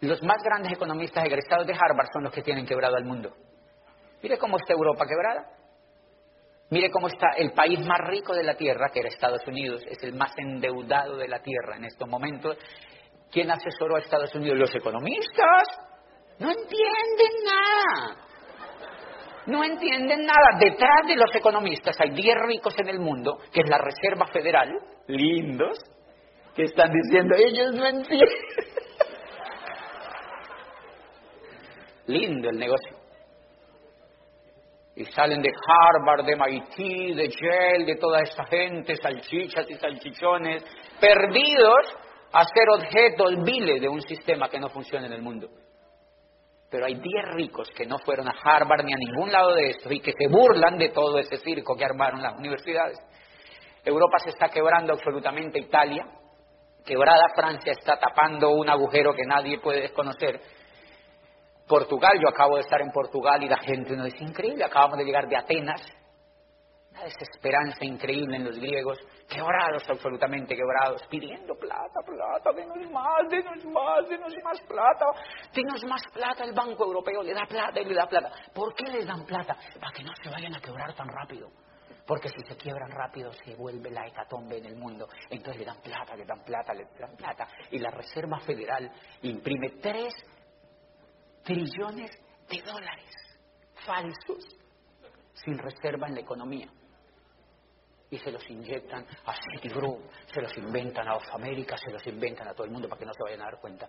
[0.00, 3.32] los más grandes economistas egresados de Harvard son los que tienen quebrado al mundo.
[4.22, 5.46] Mire cómo está Europa quebrada.
[6.70, 10.02] Mire cómo está el país más rico de la Tierra, que era Estados Unidos, es
[10.02, 12.58] el más endeudado de la Tierra en estos momentos.
[13.30, 14.58] ¿Quién asesoró a Estados Unidos?
[14.58, 15.68] Los economistas.
[16.38, 18.16] No entienden nada.
[19.46, 20.58] No entienden nada.
[20.58, 24.70] Detrás de los economistas hay 10 ricos en el mundo, que es la Reserva Federal,
[25.06, 25.78] lindos,
[26.54, 28.28] que están diciendo, ellos no entienden.
[32.06, 32.96] Lindo el negocio.
[34.94, 36.76] Y salen de Harvard, de MIT,
[37.16, 40.64] de Yale, de toda esa gente, salchichas y salchichones,
[40.98, 41.94] perdidos
[42.32, 45.48] a ser objetos viles de un sistema que no funciona en el mundo.
[46.70, 49.92] Pero hay 10 ricos que no fueron a Harvard ni a ningún lado de esto
[49.92, 52.98] y que se burlan de todo ese circo que armaron las universidades.
[53.84, 56.06] Europa se está quebrando absolutamente, Italia,
[56.84, 60.40] quebrada Francia está tapando un agujero que nadie puede desconocer.
[61.68, 65.04] Portugal, yo acabo de estar en Portugal y la gente no dice increíble, acabamos de
[65.04, 65.82] llegar de Atenas,
[66.96, 73.64] una desesperanza increíble en los griegos, quebrados, absolutamente quebrados, pidiendo plata, plata, denos más, denos
[73.66, 75.06] más, denos más plata,
[75.52, 76.44] denos más plata.
[76.44, 78.32] El Banco Europeo le da plata y le da plata.
[78.54, 79.56] ¿Por qué les dan plata?
[79.78, 81.50] Para que no se vayan a quebrar tan rápido.
[82.06, 85.08] Porque si se quiebran rápido se vuelve la hecatombe en el mundo.
[85.28, 87.48] Entonces le dan plata, le dan plata, le dan plata.
[87.70, 88.90] Y la Reserva Federal
[89.22, 90.14] imprime tres
[91.42, 92.10] trillones
[92.48, 93.12] de dólares
[93.84, 94.56] falsos
[95.34, 96.68] sin reserva en la economía
[98.10, 100.00] y se los inyectan a Citigroup,
[100.32, 103.06] se los inventan a Of America, se los inventan a todo el mundo para que
[103.06, 103.88] no se vayan a dar cuenta.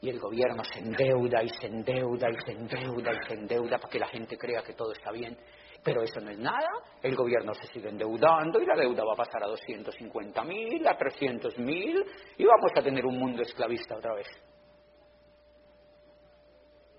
[0.00, 3.90] Y el gobierno se endeuda y se endeuda y se endeuda y se endeuda para
[3.90, 5.36] que la gente crea que todo está bien.
[5.82, 6.68] Pero eso no es nada.
[7.02, 10.96] El gobierno se sigue endeudando y la deuda va a pasar a 250 mil, a
[10.96, 12.04] 300 mil
[12.36, 14.26] y vamos a tener un mundo esclavista otra vez.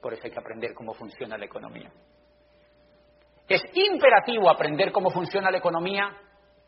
[0.01, 1.91] Por eso hay que aprender cómo funciona la economía.
[3.47, 6.11] Es imperativo aprender cómo funciona la economía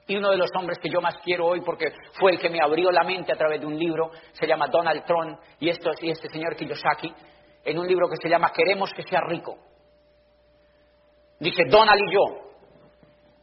[0.08, 2.60] y uno de los hombres que yo más quiero hoy, porque fue el que me
[2.62, 6.10] abrió la mente a través de un libro, se llama Donald Trump, y, esto, y
[6.10, 7.14] este señor Kiyosaki,
[7.64, 9.58] en un libro que se llama Queremos que sea rico.
[11.40, 12.49] Dice, Donald y yo,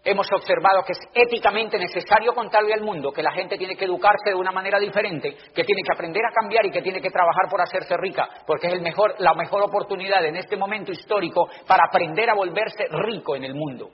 [0.06, 4.30] hemos observado que es éticamente necesario contarle al mundo que la gente tiene que educarse
[4.30, 7.50] de una manera diferente, que tiene que aprender a cambiar y que tiene que trabajar
[7.50, 8.80] por hacerse rica, porque es
[9.18, 13.90] la mejor oportunidad en este momento histórico para aprender a volverse rico en el mundo.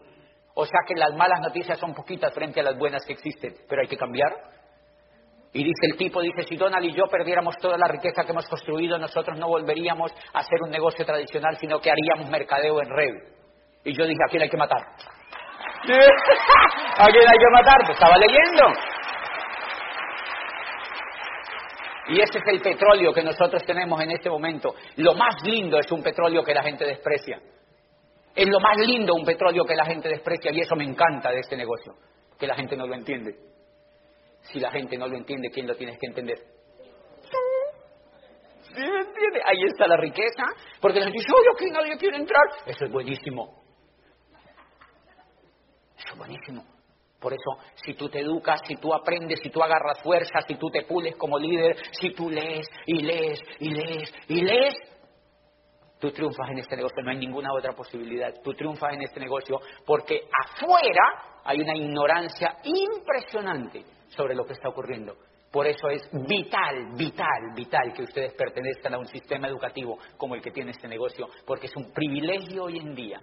[0.54, 3.80] O sea que las malas noticias son poquitas frente a las buenas que existen, pero
[3.80, 4.36] hay que cambiar.
[5.54, 8.48] Y dice el tipo, dice, si Donald y yo perdiéramos toda la riqueza que hemos
[8.48, 13.14] construido, nosotros no volveríamos a hacer un negocio tradicional, sino que haríamos mercadeo en red.
[13.84, 14.82] Y yo dije, ¿a quién hay que matar?
[16.98, 17.90] ¿A quién hay que matar?
[17.90, 18.72] Estaba leyendo.
[22.08, 24.74] Y ese es el petróleo que nosotros tenemos en este momento.
[24.96, 27.40] Lo más lindo es un petróleo que la gente desprecia.
[28.34, 31.40] Es lo más lindo un petróleo que la gente desprecia y eso me encanta de
[31.40, 31.94] este negocio,
[32.38, 33.36] que la gente no lo entiende.
[34.42, 36.38] Si la gente no lo entiende, ¿quién lo tienes que entender?
[38.62, 39.40] ¿Sí me entiende?
[39.44, 40.44] Ahí está la riqueza,
[40.80, 42.42] porque la gente dice, oye, aquí nadie quiere entrar.
[42.66, 43.61] Eso es buenísimo.
[46.22, 46.62] Buenísimo.
[47.18, 50.70] Por eso, si tú te educas, si tú aprendes, si tú agarras fuerza, si tú
[50.70, 54.74] te pules como líder, si tú lees y lees y lees y lees,
[55.98, 57.02] tú triunfas en este negocio.
[57.02, 58.32] No hay ninguna otra posibilidad.
[58.40, 64.68] Tú triunfas en este negocio porque afuera hay una ignorancia impresionante sobre lo que está
[64.68, 65.16] ocurriendo.
[65.50, 70.40] Por eso es vital, vital, vital que ustedes pertenezcan a un sistema educativo como el
[70.40, 73.20] que tiene este negocio, porque es un privilegio hoy en día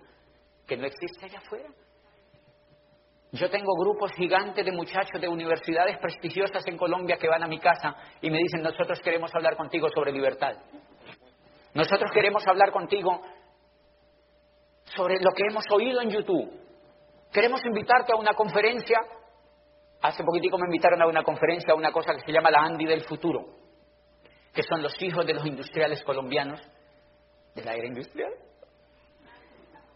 [0.68, 1.70] que no existe allá afuera.
[3.32, 7.60] Yo tengo grupos gigantes de muchachos de universidades prestigiosas en Colombia que van a mi
[7.60, 10.56] casa y me dicen, nosotros queremos hablar contigo sobre libertad.
[11.76, 13.22] Nosotros queremos hablar contigo
[14.96, 16.52] sobre lo que hemos oído en YouTube.
[17.32, 19.00] Queremos invitarte a una conferencia.
[20.02, 22.86] Hace poquitico me invitaron a una conferencia a una cosa que se llama la Andy
[22.86, 23.46] del futuro,
[24.52, 26.60] que son los hijos de los industriales colombianos
[27.54, 28.34] de la era industrial.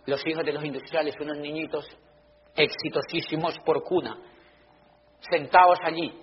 [0.05, 1.87] Los hijos de los industriales, unos niñitos
[2.55, 4.17] exitosísimos por cuna,
[5.29, 6.19] sentados allí.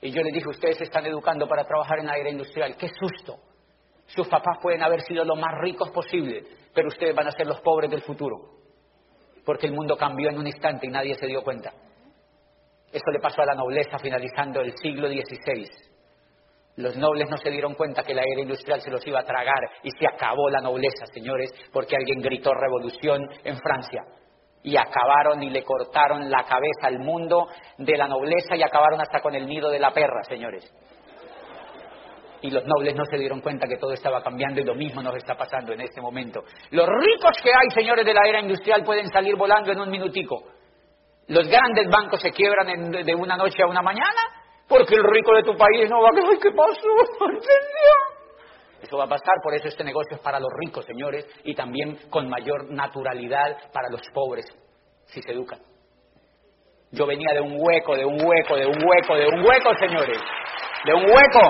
[0.00, 2.76] Y yo les dije, ustedes se están educando para trabajar en la era industrial.
[2.76, 3.38] ¡Qué susto!
[4.06, 7.60] Sus papás pueden haber sido los más ricos posible, pero ustedes van a ser los
[7.62, 8.36] pobres del futuro.
[9.44, 11.72] Porque el mundo cambió en un instante y nadie se dio cuenta.
[12.92, 15.68] Eso le pasó a la nobleza finalizando el siglo XVI.
[16.76, 19.70] Los nobles no se dieron cuenta que la era industrial se los iba a tragar
[19.82, 24.02] y se acabó la nobleza, señores, porque alguien gritó revolución en Francia
[24.64, 29.20] y acabaron y le cortaron la cabeza al mundo de la nobleza y acabaron hasta
[29.20, 30.64] con el nido de la perra, señores.
[32.40, 35.16] Y los nobles no se dieron cuenta que todo estaba cambiando y lo mismo nos
[35.16, 36.42] está pasando en este momento.
[36.70, 40.42] Los ricos que hay, señores de la era industrial, pueden salir volando en un minutico.
[41.28, 44.20] Los grandes bancos se quiebran de una noche a una mañana
[44.66, 46.12] porque el rico de tu país no va a...
[46.14, 46.78] decir ¿Qué pasó?
[48.84, 51.96] Eso va a pasar, por eso este negocio es para los ricos, señores, y también
[52.10, 54.44] con mayor naturalidad para los pobres,
[55.06, 55.58] si se educan.
[56.92, 60.20] Yo venía de un hueco, de un hueco, de un hueco, de un hueco, señores,
[60.84, 61.40] de un hueco.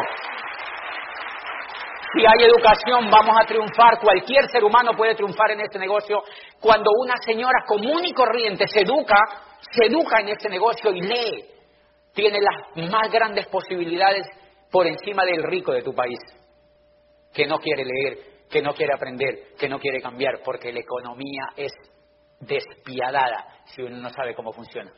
[2.13, 3.99] Si hay educación, vamos a triunfar.
[4.01, 6.23] Cualquier ser humano puede triunfar en este negocio.
[6.61, 9.17] Cuando una señora común y corriente se educa,
[9.73, 11.45] se educa en este negocio y lee,
[12.15, 14.25] tiene las más grandes posibilidades
[14.71, 16.21] por encima del rico de tu país
[17.35, 18.19] que no quiere leer,
[18.49, 21.73] que no quiere aprender, que no quiere cambiar, porque la economía es
[22.41, 24.93] despiadada si uno no sabe cómo funciona.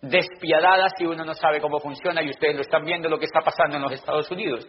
[0.00, 3.40] Despiadada si uno no sabe cómo funciona y ustedes lo están viendo lo que está
[3.40, 4.66] pasando en los Estados Unidos,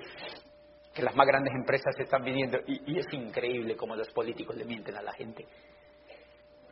[0.93, 4.65] que las más grandes empresas están viniendo y, y es increíble cómo los políticos le
[4.65, 5.45] mienten a la gente.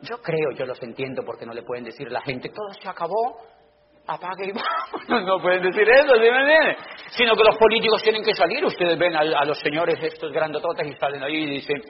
[0.02, 2.88] Yo creo, yo los entiendo porque no le pueden decir a la gente, todo se
[2.88, 3.40] acabó,
[4.06, 4.52] apague y.
[5.08, 6.76] No pueden decir eso, ¿sí me?
[7.10, 8.62] Sino que los políticos tienen que salir.
[8.64, 11.82] Ustedes ven a, los señores estos grandototes y salen ahí y dicen,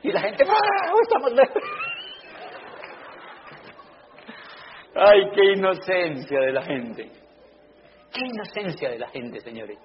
[0.00, 0.92] Y la gente, ¡ah!
[1.02, 1.32] Estamos
[4.94, 7.10] Ay, qué inocencia de la gente.
[8.12, 9.78] Qué inocencia de la gente, señores.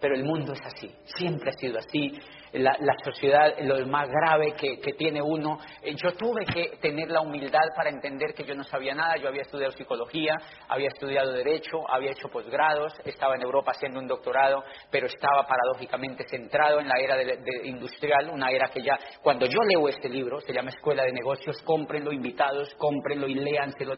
[0.00, 2.10] Pero el mundo es así, siempre ha sido así.
[2.52, 2.74] La,
[3.04, 5.58] sociedad, lo más grave que, tiene uno.
[5.82, 9.16] Eh, yo tuve que tener la humildad para entender que yo no sabía nada.
[9.18, 10.34] Yo había estudiado psicología,
[10.68, 16.26] había estudiado derecho, había hecho posgrados, estaba en Europa haciendo un doctorado, pero estaba paradójicamente
[16.28, 17.16] centrado en la era
[17.62, 21.56] industrial, una era que ya, cuando yo leo este libro, se llama Escuela de Negocios,
[21.62, 23.96] cómprenlo, invitados, cómprenlo y léanselo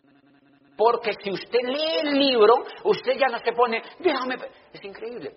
[0.76, 2.54] porque si usted lee el libro,
[2.84, 4.36] usted ya no se pone, déjame.
[4.72, 5.32] Es increíble.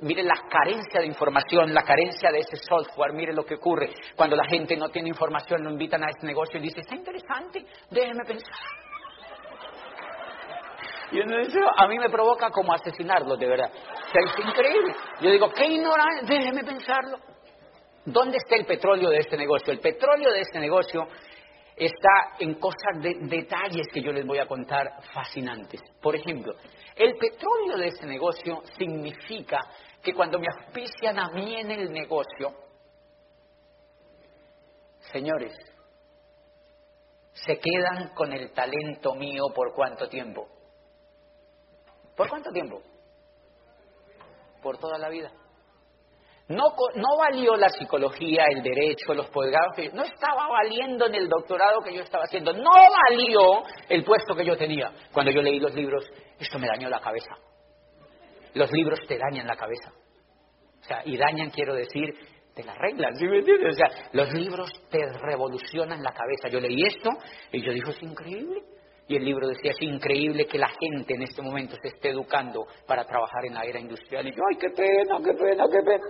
[0.00, 3.92] Mire la carencia de información, la carencia de ese software, mire lo que ocurre.
[4.16, 7.66] Cuando la gente no tiene información, lo invitan a este negocio y dice, está interesante,
[7.90, 8.54] déjeme pensar.
[11.12, 13.70] Y uno dice, a mí me provoca como asesinarlo, de verdad.
[13.74, 14.94] O sea, es increíble.
[15.20, 17.18] Yo digo, qué ignorante, déjeme pensarlo.
[18.04, 19.72] ¿Dónde está el petróleo de este negocio?
[19.72, 21.06] El petróleo de este negocio
[21.80, 25.80] está en cosas de detalles que yo les voy a contar fascinantes.
[26.02, 26.54] Por ejemplo,
[26.94, 29.58] el petróleo de este negocio significa
[30.02, 32.54] que cuando me auspician a mí en el negocio,
[35.10, 35.56] señores,
[37.32, 40.48] se quedan con el talento mío por cuánto tiempo.
[42.14, 42.82] ¿Por cuánto tiempo?
[44.62, 45.32] Por toda la vida.
[46.50, 46.64] No,
[46.96, 51.94] no valió la psicología, el derecho, los posgrados, no estaba valiendo en el doctorado que
[51.94, 52.70] yo estaba haciendo, no
[53.08, 54.90] valió el puesto que yo tenía.
[55.12, 56.04] Cuando yo leí los libros,
[56.40, 57.36] esto me dañó la cabeza.
[58.54, 59.92] Los libros te dañan la cabeza.
[60.80, 62.18] O sea, y dañan, quiero decir,
[62.52, 63.74] te las reglas, ¿sí me entiendes?
[63.74, 66.48] O sea, los libros te revolucionan la cabeza.
[66.48, 67.10] Yo leí esto
[67.52, 68.60] y yo digo, es increíble.
[69.06, 72.66] Y el libro decía, es increíble que la gente en este momento se esté educando
[72.88, 74.26] para trabajar en la era industrial.
[74.26, 76.04] Y yo, ay, qué pena, qué pena, qué pena.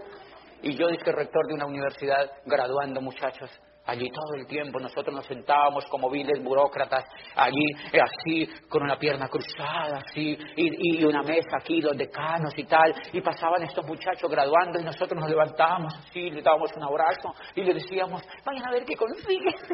[0.63, 3.51] Y yo, dije rector de una universidad, graduando muchachos,
[3.87, 7.05] Allí todo el tiempo nosotros nos sentábamos como viles burócratas,
[7.35, 12.65] allí eh, así, con una pierna cruzada, así, y, una mesa aquí, los decanos y
[12.65, 17.35] tal, y pasaban estos muchachos graduando y nosotros nos levantábamos así, le dábamos un abrazo
[17.55, 19.55] y le decíamos, vayan a ver qué consiguen.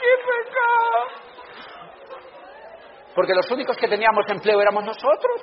[0.00, 0.98] ¡Qué pecado!
[3.14, 5.42] Porque los únicos que teníamos empleo éramos nosotros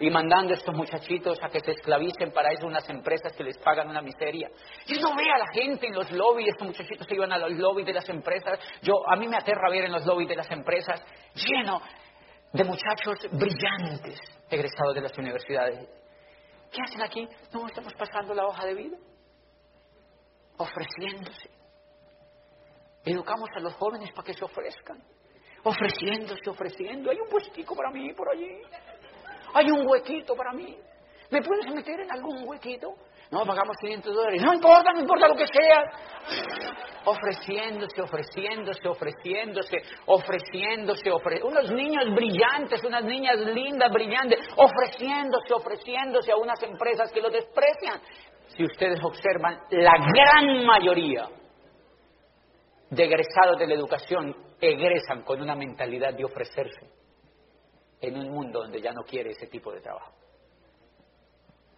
[0.00, 3.58] y mandando a estos muchachitos a que se esclavicen para eso unas empresas que les
[3.58, 4.48] pagan una miseria.
[4.86, 7.52] Yo no veo a la gente en los lobbies, estos muchachitos se iban a los
[7.52, 8.58] lobbies de las empresas.
[8.80, 11.82] Yo, a mí me aterra ver en los lobbies de las empresas lleno
[12.50, 15.86] de muchachos brillantes egresados de las universidades.
[16.72, 17.28] ¿Qué hacen aquí?
[17.52, 18.96] No, estamos pasando la hoja de vida,
[20.56, 21.50] ofreciéndose.
[23.04, 25.02] Educamos a los jóvenes para que se ofrezcan,
[25.62, 27.10] ofreciéndose, ofreciendo.
[27.10, 28.62] Hay un puestico para mí por allí.
[29.54, 30.76] Hay un huequito para mí.
[31.30, 32.94] ¿Me puedes meter en algún huequito?
[33.30, 34.42] No, pagamos 500 dólares.
[34.42, 35.84] No importa, no importa lo que sea.
[37.04, 39.76] Ofreciéndose, ofreciéndose, ofreciéndose,
[40.06, 41.46] ofreciéndose, ofreciéndose.
[41.46, 48.00] Unos niños brillantes, unas niñas lindas, brillantes, ofreciéndose, ofreciéndose a unas empresas que lo desprecian.
[48.48, 51.28] Si ustedes observan, la gran mayoría
[52.90, 57.00] de egresados de la educación egresan con una mentalidad de ofrecerse
[58.00, 60.12] en un mundo donde ya no quiere ese tipo de trabajo.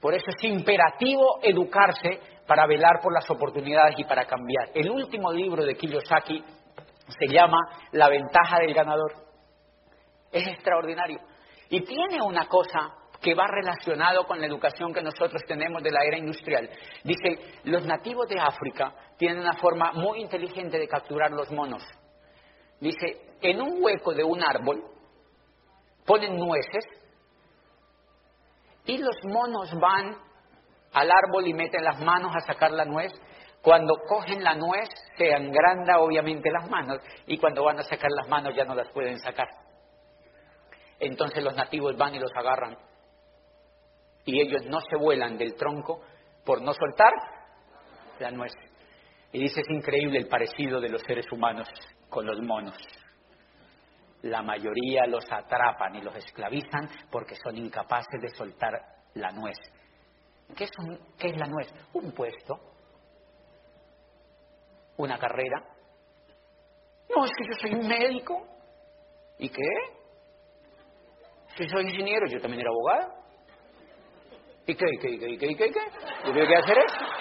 [0.01, 4.71] Por eso es imperativo educarse para velar por las oportunidades y para cambiar.
[4.75, 6.43] El último libro de Kiyosaki
[7.07, 7.59] se llama
[7.93, 9.13] La ventaja del ganador.
[10.33, 11.21] Es extraordinario.
[11.69, 16.05] Y tiene una cosa que va relacionado con la educación que nosotros tenemos de la
[16.05, 16.69] era industrial.
[17.05, 21.83] Dice, los nativos de África tienen una forma muy inteligente de capturar los monos.
[22.81, 24.83] Dice, en un hueco de un árbol
[26.07, 26.85] ponen nueces
[28.85, 30.17] y los monos van
[30.93, 33.13] al árbol y meten las manos a sacar la nuez.
[33.63, 38.29] Cuando cogen la nuez se engranda obviamente las manos y cuando van a sacar las
[38.29, 39.49] manos ya no las pueden sacar.
[40.99, 42.77] Entonces los nativos van y los agarran
[44.25, 46.01] y ellos no se vuelan del tronco
[46.45, 47.13] por no soltar
[48.19, 48.53] la nuez.
[49.33, 51.69] Y dice, es increíble el parecido de los seres humanos
[52.09, 52.77] con los monos
[54.23, 58.73] la mayoría los atrapan y los esclavizan porque son incapaces de soltar
[59.15, 59.59] la nuez.
[60.57, 60.71] ¿Qué es,
[61.19, 61.73] ¿Qué es la nuez?
[61.95, 62.55] Un puesto,
[64.97, 65.63] una carrera.
[67.15, 68.47] No, es que yo soy médico.
[69.39, 69.69] ¿Y qué?
[71.57, 73.23] Si soy ingeniero, yo también era abogado.
[74.67, 74.85] ¿Y qué?
[74.93, 75.11] ¿Y qué?
[75.11, 75.31] ¿Y qué?
[75.31, 75.47] ¿Y qué?
[75.47, 75.81] ¿Y qué?
[76.25, 77.12] Yo tengo que hacer eso.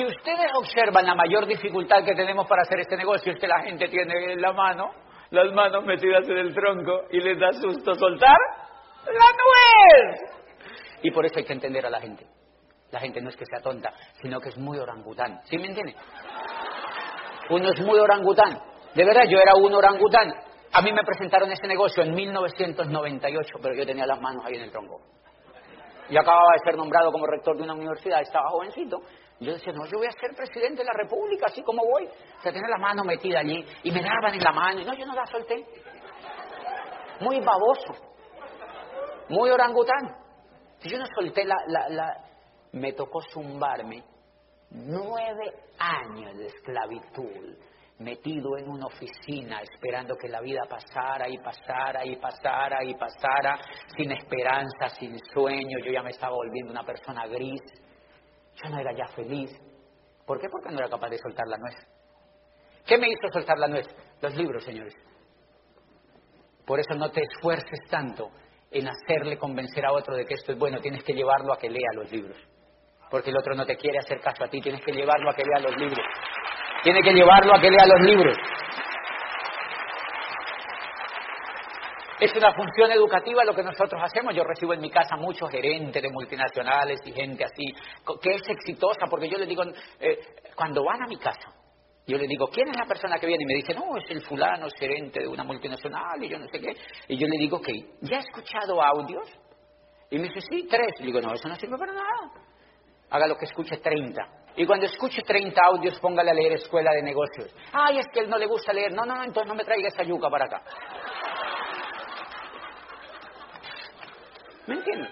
[0.00, 3.60] Si ustedes observan la mayor dificultad que tenemos para hacer este negocio es que la
[3.60, 4.92] gente tiene en la mano,
[5.28, 8.38] las manos metidas en el tronco y les da susto soltar
[9.04, 10.20] la nuez.
[11.02, 12.26] Y por eso hay que entender a la gente.
[12.90, 13.92] La gente no es que sea tonta,
[14.22, 15.42] sino que es muy orangután.
[15.44, 15.94] ¿Sí me entiende?
[17.50, 18.58] Uno es muy orangután.
[18.94, 20.32] De verdad, yo era un orangután.
[20.72, 24.62] A mí me presentaron este negocio en 1998, pero yo tenía las manos ahí en
[24.62, 24.98] el tronco.
[26.08, 29.02] Yo acababa de ser nombrado como rector de una universidad, estaba jovencito,
[29.40, 32.06] yo decía, no, yo voy a ser presidente de la República, así como voy.
[32.06, 34.80] O sea, tener la mano metida allí y me daban en la mano.
[34.80, 35.64] Y no, yo no la solté.
[37.20, 37.94] Muy baboso.
[39.30, 40.14] Muy orangután.
[40.82, 42.24] Yo no solté la, la, la...
[42.72, 44.04] Me tocó zumbarme
[44.70, 47.56] nueve años de esclavitud
[47.98, 53.58] metido en una oficina esperando que la vida pasara y pasara y pasara y pasara,
[53.94, 57.60] sin esperanza, sin sueño, yo ya me estaba volviendo una persona gris.
[58.68, 59.50] No era ya feliz.
[60.26, 60.48] ¿Por qué?
[60.48, 61.76] Porque no era capaz de soltar la nuez.
[62.86, 63.86] ¿Qué me hizo soltar la nuez?
[64.20, 64.94] Los libros, señores.
[66.66, 68.30] Por eso no te esfuerces tanto
[68.70, 71.68] en hacerle convencer a otro de que esto es bueno, tienes que llevarlo a que
[71.68, 72.36] lea los libros.
[73.10, 75.42] porque el otro no te quiere hacer caso a ti, tienes que llevarlo a que
[75.44, 75.98] lea los libros.
[76.84, 78.36] Tiene que llevarlo a que lea los libros.
[82.20, 84.34] Es una función educativa lo que nosotros hacemos.
[84.34, 87.64] Yo recibo en mi casa muchos gerentes de multinacionales y gente así,
[88.20, 89.62] que es exitosa, porque yo les digo,
[89.98, 90.18] eh,
[90.54, 91.50] cuando van a mi casa,
[92.06, 93.44] yo le digo, ¿quién es la persona que viene?
[93.44, 96.46] Y me dice, no, es el fulano, es gerente de una multinacional y yo no
[96.48, 96.76] sé qué.
[97.08, 97.68] Y yo le digo, ok,
[98.02, 99.26] ¿ya ha escuchado audios?
[100.10, 100.92] Y me dice, sí, tres.
[100.98, 102.32] Y digo, no, eso no sirve para nada.
[103.10, 104.22] Haga lo que escuche 30.
[104.56, 107.54] Y cuando escuche 30 audios, póngale a leer Escuela de Negocios.
[107.72, 108.92] Ay, es que él no le gusta leer.
[108.92, 110.62] No, no, no, entonces no me traiga esa yuca para acá.
[114.70, 115.10] ¿Me entiendes?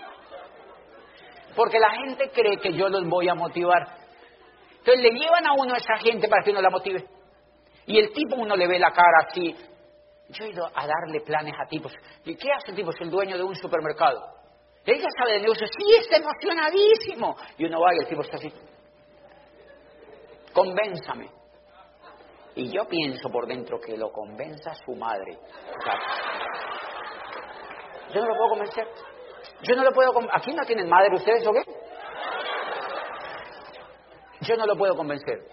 [1.56, 3.88] Porque la gente cree que yo los voy a motivar.
[4.78, 7.04] Entonces le llevan a uno a esa gente para que uno la motive.
[7.84, 9.56] Y el tipo uno le ve la cara así.
[10.28, 11.92] Yo he ido a darle planes a tipos.
[12.24, 12.90] ¿Y qué hace el tipo?
[12.90, 14.22] Es el dueño de un supermercado.
[14.86, 15.68] Ella sabe de negocios.
[15.76, 17.36] Sí, está emocionadísimo.
[17.56, 18.52] Y uno va y el tipo está así.
[20.52, 21.30] Convénzame.
[22.54, 25.36] Y yo pienso por dentro que lo convenza su madre.
[28.14, 28.86] yo no lo puedo convencer.
[29.62, 30.12] Yo no lo puedo...
[30.32, 31.62] ¿Aquí no tienen madre ustedes o qué?
[34.40, 35.46] Yo no lo puedo convencer.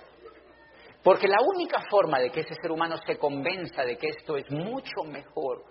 [1.04, 4.50] Porque la única forma de que ese ser humano se convenza de que esto es
[4.50, 5.64] mucho mejor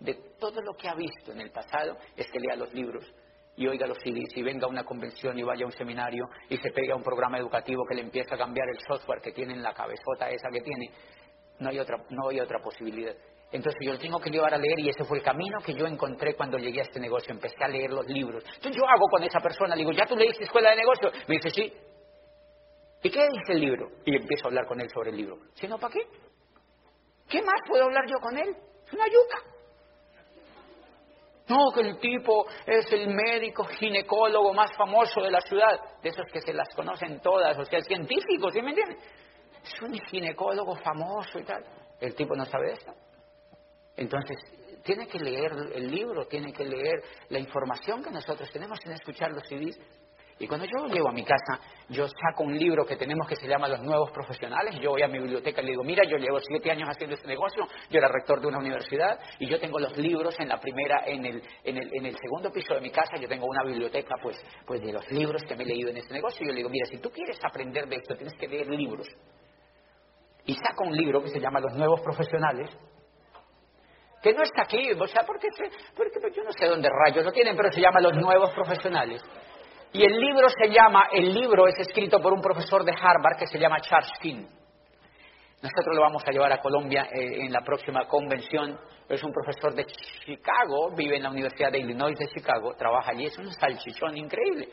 [0.00, 3.04] de todo lo que ha visto en el pasado es que lea los libros
[3.56, 6.56] y oiga los CDs y venga a una convención y vaya a un seminario y
[6.56, 9.52] se pegue a un programa educativo que le empiece a cambiar el software que tiene
[9.52, 10.90] en la cabezota esa que tiene.
[11.58, 13.14] No hay otra, no hay otra posibilidad.
[13.52, 15.86] Entonces yo lo tengo que llevar a leer y ese fue el camino que yo
[15.86, 17.32] encontré cuando llegué a este negocio.
[17.32, 18.44] Empecé a leer los libros.
[18.44, 21.10] Entonces yo hago con esa persona, digo, ¿ya tú leíste Escuela de Negocio?
[21.26, 21.72] Me dice, sí.
[23.02, 23.88] ¿Y qué dice el libro?
[24.04, 25.38] Y empiezo a hablar con él sobre el libro.
[25.54, 26.00] Si no, ¿para qué?
[27.28, 28.54] ¿Qué más puedo hablar yo con él?
[28.86, 29.50] Es una yuca.
[31.48, 36.26] No, que el tipo es el médico ginecólogo más famoso de la ciudad, de esos
[36.32, 38.98] que se las conocen todas, o sea, el científico, ¿sí me entienden?
[39.60, 41.64] Es un ginecólogo famoso y tal.
[42.00, 42.92] El tipo no sabe esto.
[44.00, 44.38] Entonces,
[44.82, 49.30] tiene que leer el libro, tiene que leer la información que nosotros tenemos en escuchar
[49.30, 49.78] los CDs.
[50.38, 53.46] Y cuando yo llego a mi casa, yo saco un libro que tenemos que se
[53.46, 54.74] llama Los Nuevos Profesionales.
[54.80, 57.28] Yo voy a mi biblioteca y le digo, mira, yo llevo siete años haciendo este
[57.28, 61.02] negocio, yo era rector de una universidad y yo tengo los libros en la primera,
[61.04, 64.14] en el, en el, en el segundo piso de mi casa, yo tengo una biblioteca
[64.22, 66.42] pues, pues de los libros que me he leído en este negocio.
[66.42, 69.08] Y yo le digo, mira, si tú quieres aprender de esto, tienes que leer libros.
[70.46, 72.70] Y saco un libro que se llama Los Nuevos Profesionales
[74.22, 75.48] que no está aquí, o sea, porque,
[75.96, 79.22] porque yo no sé dónde rayos lo tienen, pero se llama Los Nuevos Profesionales.
[79.92, 83.46] Y el libro se llama, el libro es escrito por un profesor de Harvard que
[83.46, 84.46] se llama Charles King.
[85.62, 88.78] Nosotros lo vamos a llevar a Colombia eh, en la próxima convención.
[89.08, 89.84] Es un profesor de
[90.24, 94.68] Chicago, vive en la Universidad de Illinois de Chicago, trabaja allí, es un salchichón increíble.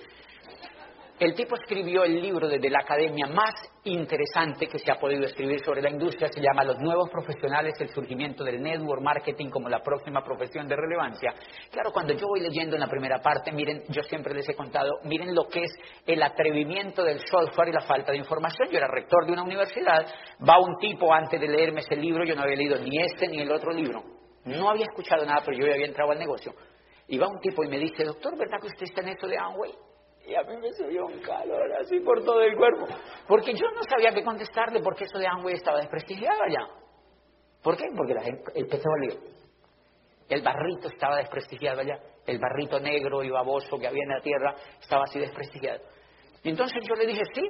[1.20, 3.52] El tipo escribió el libro desde la academia más
[3.86, 7.90] interesante que se ha podido escribir sobre la industria, se llama Los nuevos profesionales, el
[7.90, 11.34] surgimiento del network marketing como la próxima profesión de relevancia.
[11.72, 15.00] Claro, cuando yo voy leyendo en la primera parte, miren, yo siempre les he contado,
[15.06, 15.72] miren lo que es
[16.06, 18.70] el atrevimiento del software y la falta de información.
[18.70, 20.06] Yo era rector de una universidad,
[20.48, 23.42] va un tipo antes de leerme ese libro, yo no había leído ni este ni
[23.42, 24.04] el otro libro,
[24.46, 26.54] no había escuchado nada, pero yo había entrado al negocio.
[27.08, 29.36] Y va un tipo y me dice, doctor, ¿verdad que usted está en esto de
[29.40, 29.87] Amway?
[30.28, 32.86] Y a mí me subió un calor así por todo el cuerpo.
[33.28, 36.68] Porque yo no sabía qué contestarle porque eso de Amway estaba desprestigiado allá.
[37.64, 37.86] ¿Por qué?
[37.96, 39.22] Porque la gente, el petróleo,
[40.28, 41.98] el barrito estaba desprestigiado allá.
[42.26, 45.80] El barrito negro y baboso que había en la tierra estaba así desprestigiado.
[46.44, 47.50] Y entonces yo le dije, sí,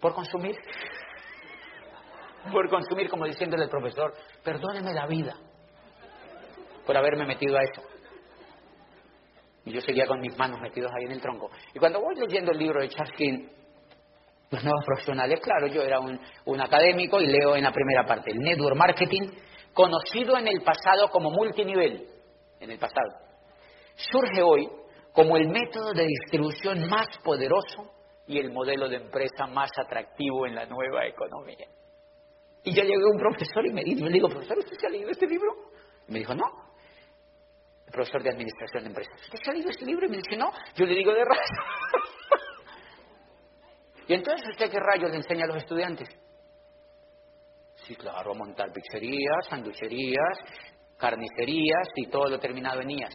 [0.00, 0.56] por consumir.
[2.52, 5.34] Por consumir, como diciéndole al profesor, perdóneme la vida
[6.84, 7.82] por haberme metido a eso.
[9.66, 11.50] Y yo seguía con mis manos metidos ahí en el tronco.
[11.74, 13.48] Y cuando voy leyendo el libro de Charles King,
[14.50, 18.30] los nuevos profesionales, claro, yo era un, un académico y leo en la primera parte,
[18.30, 19.30] el network marketing,
[19.72, 22.06] conocido en el pasado como multinivel,
[22.60, 23.10] en el pasado,
[23.96, 24.68] surge hoy
[25.12, 27.90] como el método de distribución más poderoso
[28.26, 31.66] y el modelo de empresa más atractivo en la nueva economía.
[32.64, 34.90] Y yo llegué a un profesor y me dijo, le digo, profesor, ¿usted se ha
[34.90, 35.52] leído este libro?
[36.08, 36.63] Y me dijo, no
[37.94, 39.14] profesor de Administración de Empresas.
[39.32, 40.06] ¿Usted ha leído este libro?
[40.06, 41.62] Y me dice, no, yo le digo de rayo.
[44.08, 46.08] y entonces, ¿usted qué rayos le enseña a los estudiantes?
[47.86, 50.38] Sí, claro, a montar pizzerías, sanducherías,
[50.98, 53.14] carnicerías y todo lo terminado en IAS.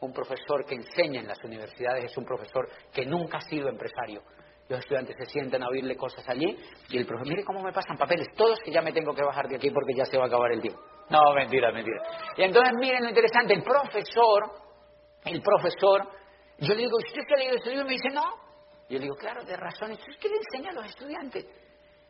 [0.00, 4.22] Un profesor que enseña en las universidades es un profesor que nunca ha sido empresario.
[4.68, 6.56] Los estudiantes se sientan a oírle cosas allí
[6.88, 9.48] y el profesor, mire cómo me pasan papeles, todos que ya me tengo que bajar
[9.48, 10.80] de aquí porque ya se va a acabar el tiempo.
[11.12, 12.02] No, mentira, mentira.
[12.38, 14.50] Y entonces miren lo interesante, el profesor,
[15.26, 16.08] el profesor
[16.58, 17.74] Yo le digo, ¿usted qué ha leído este?
[17.74, 18.24] Y me dice, no.
[18.88, 19.92] Yo le digo, claro, de razón.
[19.92, 21.44] ¿Usted qué le enseña a los estudiantes?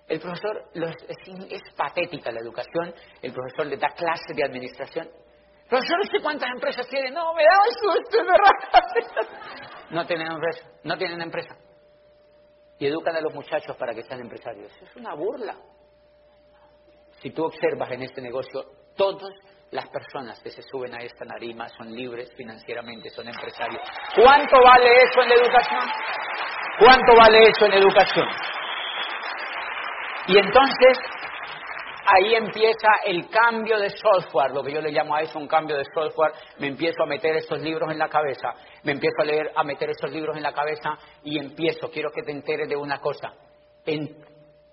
[0.07, 5.09] El profesor, es, patética la educación, el profesor le da clases de administración.
[5.69, 7.11] Profesor, ¿usted cuántas empresas tiene?
[7.11, 9.29] No, me da susto, verdad.
[9.91, 11.57] no tienen empresa, no tienen empresa.
[12.79, 14.71] Y educan a los muchachos para que sean empresarios.
[14.81, 15.57] Es una burla.
[17.21, 19.33] Si tú observas en este negocio, todas
[19.71, 23.83] las personas que se suben a esta narima son libres financieramente, son empresarios.
[24.15, 25.81] ¿Cuánto vale eso en la educación?
[26.79, 28.29] ¿Cuánto vale eso en educación?
[30.29, 30.99] Y entonces
[32.07, 35.77] ahí empieza el cambio de software, lo que yo le llamo a eso un cambio
[35.77, 39.53] de software, me empiezo a meter estos libros en la cabeza, me empiezo a leer,
[39.55, 42.99] a meter esos libros en la cabeza y empiezo, quiero que te enteres de una
[42.99, 43.33] cosa,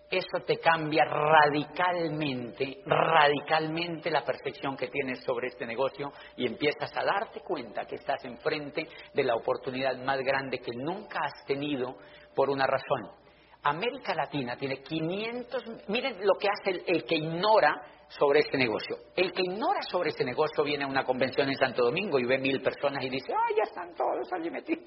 [0.10, 7.04] eso te cambia radicalmente, radicalmente la percepción que tienes sobre este negocio y empiezas a
[7.04, 11.98] darte cuenta que estás enfrente de la oportunidad más grande que nunca has tenido
[12.36, 13.20] por una razón
[13.64, 18.96] América Latina tiene 500, miren lo que hace el, que ignora sobre este negocio.
[19.16, 22.38] El que ignora sobre este negocio viene a una convención en Santo Domingo y ve
[22.38, 24.86] mil personas y dice, ¡ay, ya están todos allí metidos!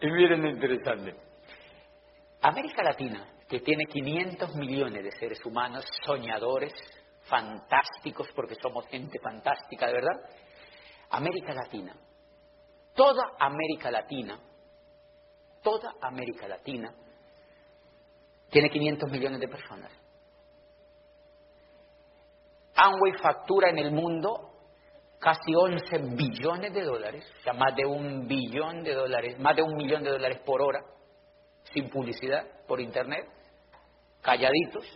[0.00, 1.27] Y miren lo interesante.
[2.42, 6.72] América Latina, que tiene 500 millones de seres humanos, soñadores,
[7.22, 10.20] fantásticos, porque somos gente fantástica, de verdad.
[11.10, 11.96] América Latina,
[12.94, 14.38] toda América Latina
[15.62, 16.92] toda América Latina
[18.50, 19.92] tiene 500 millones de personas.
[22.74, 24.52] Amway factura en el mundo
[25.18, 29.62] casi 11 billones de dólares, o sea, más de un billón de dólares, más de
[29.62, 30.80] un millón de dólares por hora,
[31.72, 33.26] sin publicidad, por internet,
[34.22, 34.86] calladitos.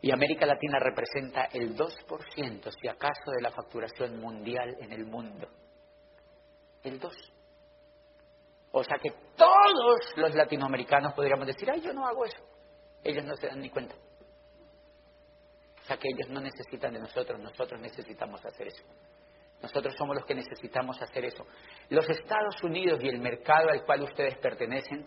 [0.00, 5.48] Y América Latina representa el 2%, si acaso, de la facturación mundial en el mundo.
[6.82, 7.10] El 2%.
[8.76, 12.42] O sea que todos los latinoamericanos podríamos decir, ay, yo no hago eso.
[13.04, 13.94] Ellos no se dan ni cuenta.
[15.84, 18.82] O sea que ellos no necesitan de nosotros, nosotros necesitamos hacer eso.
[19.64, 21.46] Nosotros somos los que necesitamos hacer eso.
[21.88, 25.06] Los Estados Unidos y el mercado al cual ustedes pertenecen,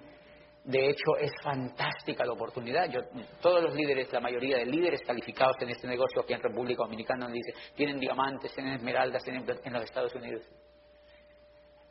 [0.63, 2.89] de hecho, es fantástica la oportunidad.
[2.89, 2.99] Yo,
[3.39, 7.27] todos los líderes, la mayoría de líderes calificados en este negocio aquí en República Dominicana,
[7.27, 10.43] dice, tienen diamantes, tienen esmeraldas tienen en los Estados Unidos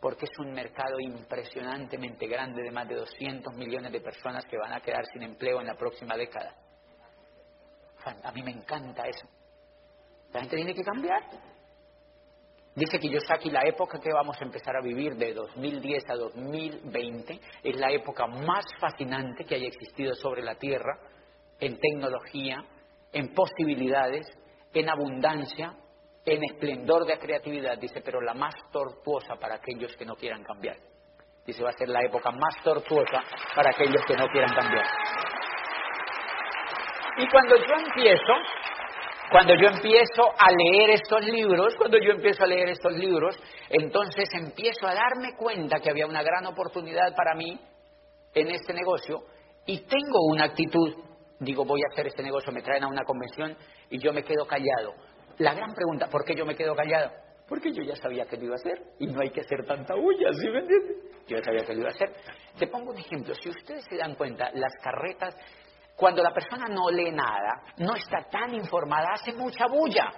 [0.01, 4.73] porque es un mercado impresionantemente grande de más de 200 millones de personas que van
[4.73, 6.55] a quedar sin empleo en la próxima década.
[8.23, 9.27] A mí me encanta eso.
[10.33, 11.23] La gente tiene que cambiar.
[12.77, 17.41] Dice que Kiyosaki, la época que vamos a empezar a vivir de 2010 a 2020
[17.63, 20.99] es la época más fascinante que haya existido sobre la Tierra
[21.59, 22.63] en tecnología,
[23.15, 24.27] en posibilidades,
[24.75, 25.75] en abundancia,
[26.27, 30.77] en esplendor de creatividad, dice, pero la más tortuosa para aquellos que no quieran cambiar.
[31.47, 33.23] Dice, va a ser la época más tortuosa
[33.55, 34.85] para aquellos que no quieran cambiar.
[37.17, 38.35] Y cuando yo empiezo,
[39.31, 43.39] cuando yo empiezo a leer estos libros, cuando yo empiezo a leer estos libros,
[43.71, 47.59] entonces empiezo a darme cuenta que había una gran oportunidad para mí
[48.35, 49.25] en este negocio
[49.67, 50.95] y tengo una actitud,
[51.41, 53.57] digo, voy a hacer este negocio, me traen a una convención
[53.91, 54.95] y yo me quedo callado.
[55.39, 57.11] La gran pregunta, ¿por qué yo me quedo callado?
[57.49, 59.95] Porque yo ya sabía que lo iba a hacer y no hay que hacer tanta
[59.95, 60.97] huya, ¿sí me entiendes?
[61.27, 62.13] Yo ya sabía que lo iba a hacer.
[62.59, 65.37] Te pongo un ejemplo, si ustedes se dan cuenta, las carretas,
[65.97, 70.13] cuando la persona no lee nada, no está tan informada, hace mucha bulla.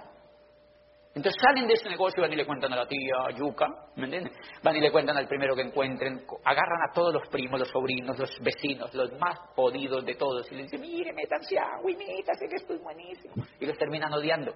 [1.15, 4.05] Entonces salen de ese negocio y van y le cuentan a la tía Yuca, ¿me
[4.05, 4.33] entiendes?
[4.61, 8.19] Van y le cuentan al primero que encuentren, agarran a todos los primos, los sobrinos,
[8.19, 12.47] los vecinos, los más jodidos de todos y les dicen, mire, métanse agua y métanse
[12.47, 13.33] que esto es buenísimo.
[13.59, 14.53] Y los terminan odiando.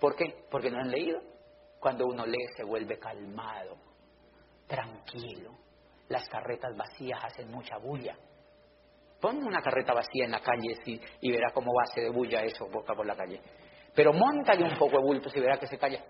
[0.00, 0.44] ¿Por qué?
[0.50, 1.20] Porque no han leído.
[1.80, 3.76] Cuando uno lee se vuelve calmado,
[4.66, 5.52] tranquilo.
[6.08, 8.16] Las carretas vacías hacen mucha bulla.
[9.20, 10.76] Pon una carreta vacía en la calle
[11.20, 13.40] y verá cómo va de bulla eso boca por la calle.
[13.94, 16.04] Pero montale un poco de bultos y verá que se calla.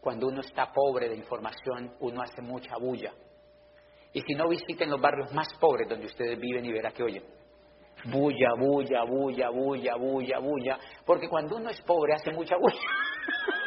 [0.00, 3.12] Cuando uno está pobre de información, uno hace mucha bulla.
[4.12, 7.24] Y si no, visiten los barrios más pobres donde ustedes viven y verá que oyen
[8.04, 12.78] bulla, bulla, bulla, bulla, bulla, bulla, porque cuando uno es pobre hace mucha bulla.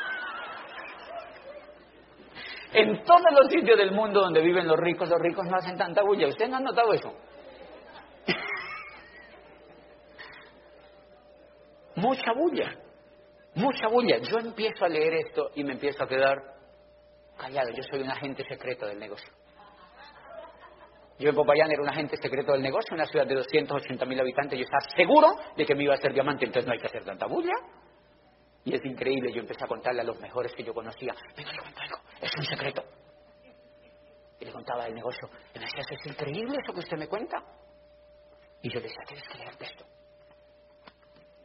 [2.74, 6.02] en todos los sitios del mundo donde viven los ricos, los ricos no hacen tanta
[6.02, 6.28] bulla.
[6.28, 7.14] ¿Ustedes no han notado eso?
[11.96, 12.76] mucha bulla,
[13.56, 14.18] mucha bulla.
[14.18, 16.38] Yo empiezo a leer esto y me empiezo a quedar
[17.38, 17.70] callado.
[17.72, 19.32] Yo soy un agente secreto del negocio.
[21.20, 24.58] Yo en Popayán era un agente secreto del negocio, una ciudad de 280 mil habitantes.
[24.58, 27.06] Yo estaba seguro de que me iba a hacer diamante, entonces no hay que hacer
[27.06, 27.54] tanta bulla.
[28.66, 31.14] Y es increíble, yo empecé a contarle a los mejores que yo conocía.
[31.36, 32.84] Venga, le cuento algo, es un secreto.
[34.40, 35.30] Y le contaba el negocio.
[35.54, 37.38] Y me decía, es increíble eso que usted me cuenta.
[38.62, 39.86] Y yo le decía, tienes que leerte esto.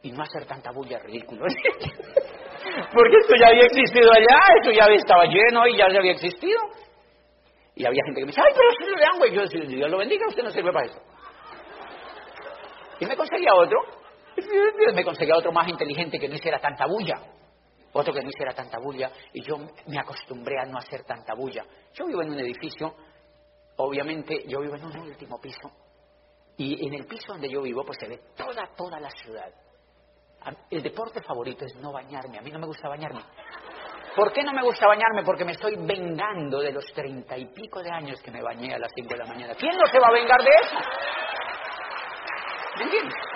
[0.01, 1.41] Y no hacer tanta bulla ridículo.
[2.93, 6.59] Porque esto ya había existido allá, esto ya estaba lleno y ya había existido.
[7.75, 9.33] Y había gente que me decía, ay, pero si lo lean, güey.
[9.33, 11.01] Yo decía, Dios lo bendiga, usted no sirve para eso.
[12.99, 13.98] Y me conseguía otro.
[14.93, 17.19] Me conseguía otro más inteligente que no hiciera tanta bulla.
[17.93, 19.11] Otro que no hiciera tanta bulla.
[19.33, 21.65] Y yo me acostumbré a no hacer tanta bulla.
[21.93, 22.93] Yo vivo en un edificio,
[23.77, 25.71] obviamente yo vivo en un último piso.
[26.57, 29.49] Y en el piso donde yo vivo, pues se ve toda, toda la ciudad.
[30.69, 32.37] El deporte favorito es no bañarme.
[32.37, 33.21] A mí no me gusta bañarme.
[34.15, 35.23] ¿Por qué no me gusta bañarme?
[35.23, 38.79] Porque me estoy vengando de los treinta y pico de años que me bañé a
[38.79, 39.53] las cinco de la mañana.
[39.55, 40.75] ¿Quién no se va a vengar de eso?
[42.77, 43.28] ¿Me entiendes?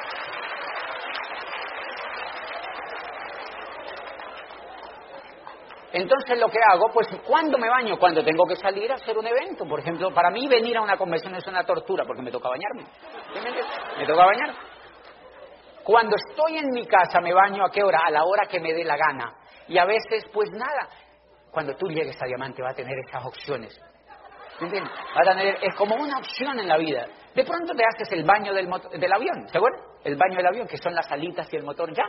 [5.94, 8.00] Entonces lo que hago, pues ¿cuándo me baño?
[8.00, 9.64] Cuando tengo que salir a hacer un evento.
[9.66, 12.84] Por ejemplo, para mí venir a una convención es una tortura porque me toca bañarme.
[13.36, 14.56] ¿Me, me toca bañar.
[15.84, 18.00] Cuando estoy en mi casa me baño a qué hora?
[18.08, 19.36] A la hora que me dé la gana.
[19.68, 20.90] Y a veces, pues nada,
[21.52, 23.80] cuando tú llegues a diamante va a tener esas opciones.
[24.60, 24.92] ¿Entiendes?
[25.16, 27.06] Va a tener, es como una opción en la vida.
[27.36, 28.68] De pronto te haces el baño del,
[29.00, 29.82] del avión, ¿se acuerdan?
[30.04, 32.04] El baño del avión, que son las alitas y el motor ya.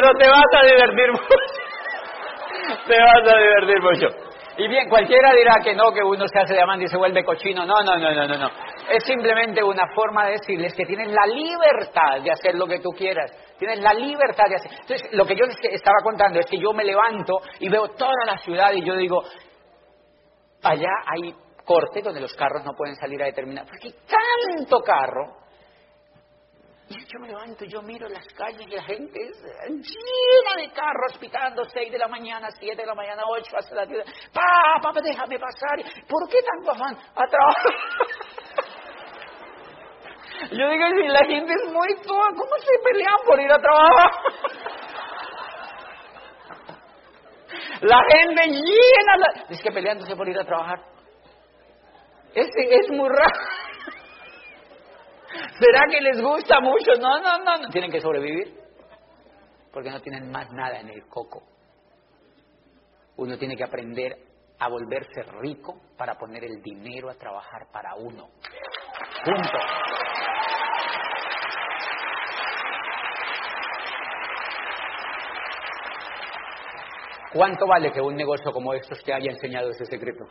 [0.00, 1.26] Pero te vas a divertir mucho.
[2.86, 4.06] te vas a divertir mucho.
[4.56, 7.64] Y bien, cualquiera dirá que no, que uno se hace diamante y se vuelve cochino.
[7.64, 8.50] No, no, no, no, no, no.
[8.90, 12.90] Es simplemente una forma de decirles que tienes la libertad de hacer lo que tú
[12.90, 13.30] quieras.
[13.58, 14.72] Tienes la libertad de hacer.
[14.80, 18.24] Entonces, lo que yo les estaba contando es que yo me levanto y veo toda
[18.26, 19.22] la ciudad y yo digo,
[20.62, 21.34] allá hay
[21.64, 23.66] corte donde los carros no pueden salir a determinar.
[23.66, 23.94] Porque hay
[24.56, 25.39] tanto carro
[26.90, 31.16] y yo me levanto, yo miro las calles y la gente es llena de carros
[31.20, 34.04] pitando 6 de la mañana, 7 de la mañana, 8 hasta las 10.
[34.32, 35.78] Papá, papá, déjame pasar.
[36.08, 36.96] ¿Por qué tanto afán?
[37.14, 37.72] A trabajar.
[40.50, 44.10] Yo digo, si la gente es muy toda, ¿cómo se pelean por ir a trabajar?
[47.82, 49.44] La gente llena, la...
[49.48, 50.80] es que peleándose por ir a trabajar.
[52.34, 53.49] Es, es muy raro.
[55.58, 56.92] ¿Será que les gusta mucho?
[57.00, 57.68] No, no, no, no.
[57.68, 58.58] Tienen que sobrevivir.
[59.72, 61.42] Porque no tienen más nada en el coco.
[63.16, 64.16] Uno tiene que aprender
[64.58, 68.28] a volverse rico para poner el dinero a trabajar para uno.
[69.24, 69.58] Punto.
[77.32, 80.24] ¿Cuánto vale que un negocio como estos te haya enseñado ese secreto?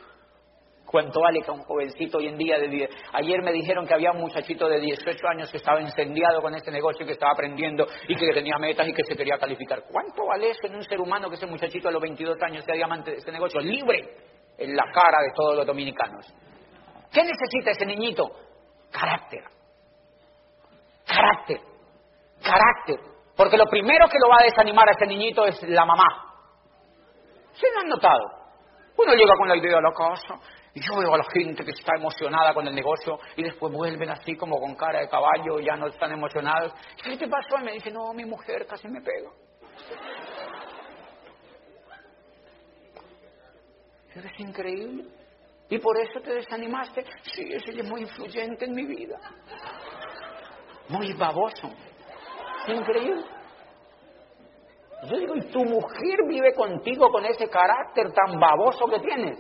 [0.90, 2.90] ¿Cuánto vale que un jovencito hoy en día de 10?
[3.14, 6.72] Ayer me dijeron que había un muchachito de 18 años que estaba incendiado con este
[6.72, 9.84] negocio y que estaba aprendiendo y que tenía metas y que se quería calificar.
[9.92, 12.74] ¿Cuánto vale eso en un ser humano que ese muchachito a los 22 años sea
[12.74, 13.60] diamante de este negocio?
[13.60, 14.00] Libre
[14.58, 16.26] en la cara de todos los dominicanos.
[17.14, 18.28] ¿Qué necesita ese niñito?
[18.92, 19.44] Carácter.
[21.06, 21.60] Carácter.
[22.42, 23.00] Carácter.
[23.38, 26.34] Porque lo primero que lo va a desanimar a ese niñito es la mamá.
[27.54, 28.40] ¿Se lo han notado?
[28.98, 30.36] Uno llega con la idea a la casa,
[30.80, 34.36] yo veo a la gente que está emocionada con el negocio y después vuelven así
[34.36, 36.74] como con cara de caballo, y ya no están emocionados.
[37.04, 37.58] ¿Qué te pasó?
[37.62, 39.30] Y me dice, no, mi mujer casi me pega.
[44.16, 45.06] Es increíble.
[45.70, 47.06] Y por eso te desanimaste.
[47.34, 49.20] Sí, ese es muy influyente en mi vida.
[50.90, 51.70] Muy baboso.
[52.68, 53.24] Increíble.
[55.04, 59.40] Yo digo, ¿y tu mujer vive contigo con ese carácter tan baboso que tienes?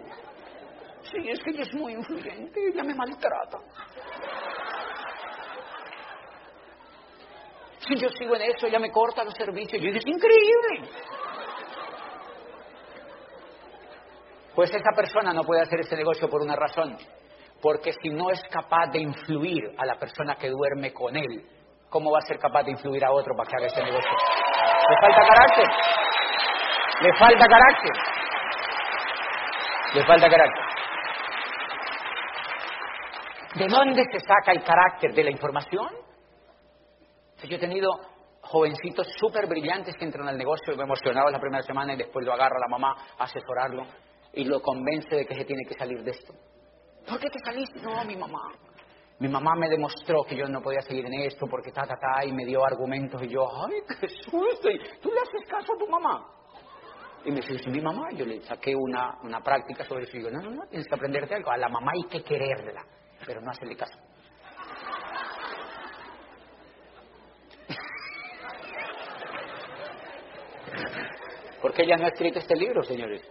[1.12, 3.58] Sí, es que ella es muy influyente, ella me maltrata.
[7.80, 9.82] Si yo sigo en eso, ella me corta los servicios.
[9.82, 10.92] Yo digo, increíble.
[14.54, 16.98] Pues esa persona no puede hacer ese negocio por una razón.
[17.62, 21.46] Porque si no es capaz de influir a la persona que duerme con él,
[21.90, 24.12] ¿cómo va a ser capaz de influir a otro para que haga ese negocio?
[24.90, 25.66] Le falta carácter.
[27.02, 27.92] Le falta carácter.
[29.96, 30.79] Le falta carácter.
[33.60, 35.90] ¿De dónde se saca el carácter de la información?
[37.44, 37.90] Yo he tenido
[38.42, 42.32] jovencitos súper brillantes que entran al negocio, me emocionaba la primera semana y después lo
[42.32, 43.86] agarra la mamá a asesorarlo
[44.32, 46.34] y lo convence de que se tiene que salir de esto.
[47.06, 47.82] ¿Por qué te saliste?
[47.82, 48.54] No, mi mamá.
[49.20, 52.26] Mi mamá me demostró que yo no podía seguir en esto porque ta, ta, ta,
[52.26, 54.70] y me dio argumentos y yo, ay, qué susto.
[55.02, 56.26] ¿Tú le haces caso a tu mamá?
[57.26, 60.32] Y me dice, mi mamá, yo le saqué una, una práctica sobre eso y digo,
[60.32, 61.52] no, no, no, tienes que aprenderte algo.
[61.52, 62.86] A la mamá hay que quererla,
[63.30, 63.94] pero no hacerle caso.
[71.62, 73.22] Porque ella no ha escrito este libro, señores.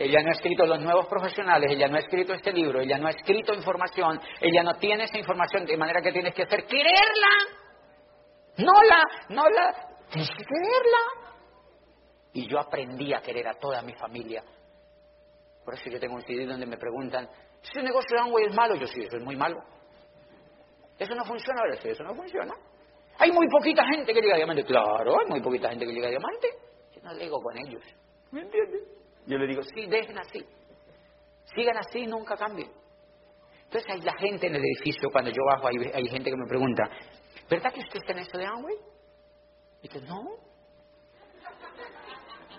[0.00, 3.06] Ella no ha escrito los nuevos profesionales, ella no ha escrito este libro, ella no
[3.06, 7.30] ha escrito información, ella no tiene esa información, de manera que tienes que hacer quererla.
[8.56, 11.38] No la, no la, tienes que quererla.
[12.32, 14.42] Y yo aprendí a querer a toda mi familia.
[15.64, 17.28] Por eso yo tengo un CD donde me preguntan,
[17.62, 19.62] si el negocio de Amway es malo, yo sí, eso es muy malo.
[20.98, 22.54] Eso no funciona, ahora sí, eso no funciona.
[23.18, 26.08] Hay muy poquita gente que llega a diamante, claro, hay muy poquita gente que llega
[26.08, 26.48] a diamante.
[26.94, 27.82] Yo no digo con ellos,
[28.30, 28.82] ¿me entiendes?
[29.26, 30.44] Yo le digo, sí, dejen así.
[31.54, 32.70] Sigan así, nunca cambien.
[33.64, 36.46] Entonces hay la gente en el edificio, cuando yo bajo, hay, hay gente que me
[36.46, 36.82] pregunta,
[37.48, 38.76] ¿verdad que usted está en esto de Amway?
[39.82, 40.50] Y yo, no.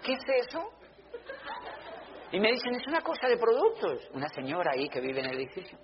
[0.03, 0.71] ¿Qué es eso?
[2.31, 4.09] Y me dicen, es una cosa de productos.
[4.13, 5.77] Una señora ahí que vive en el edificio,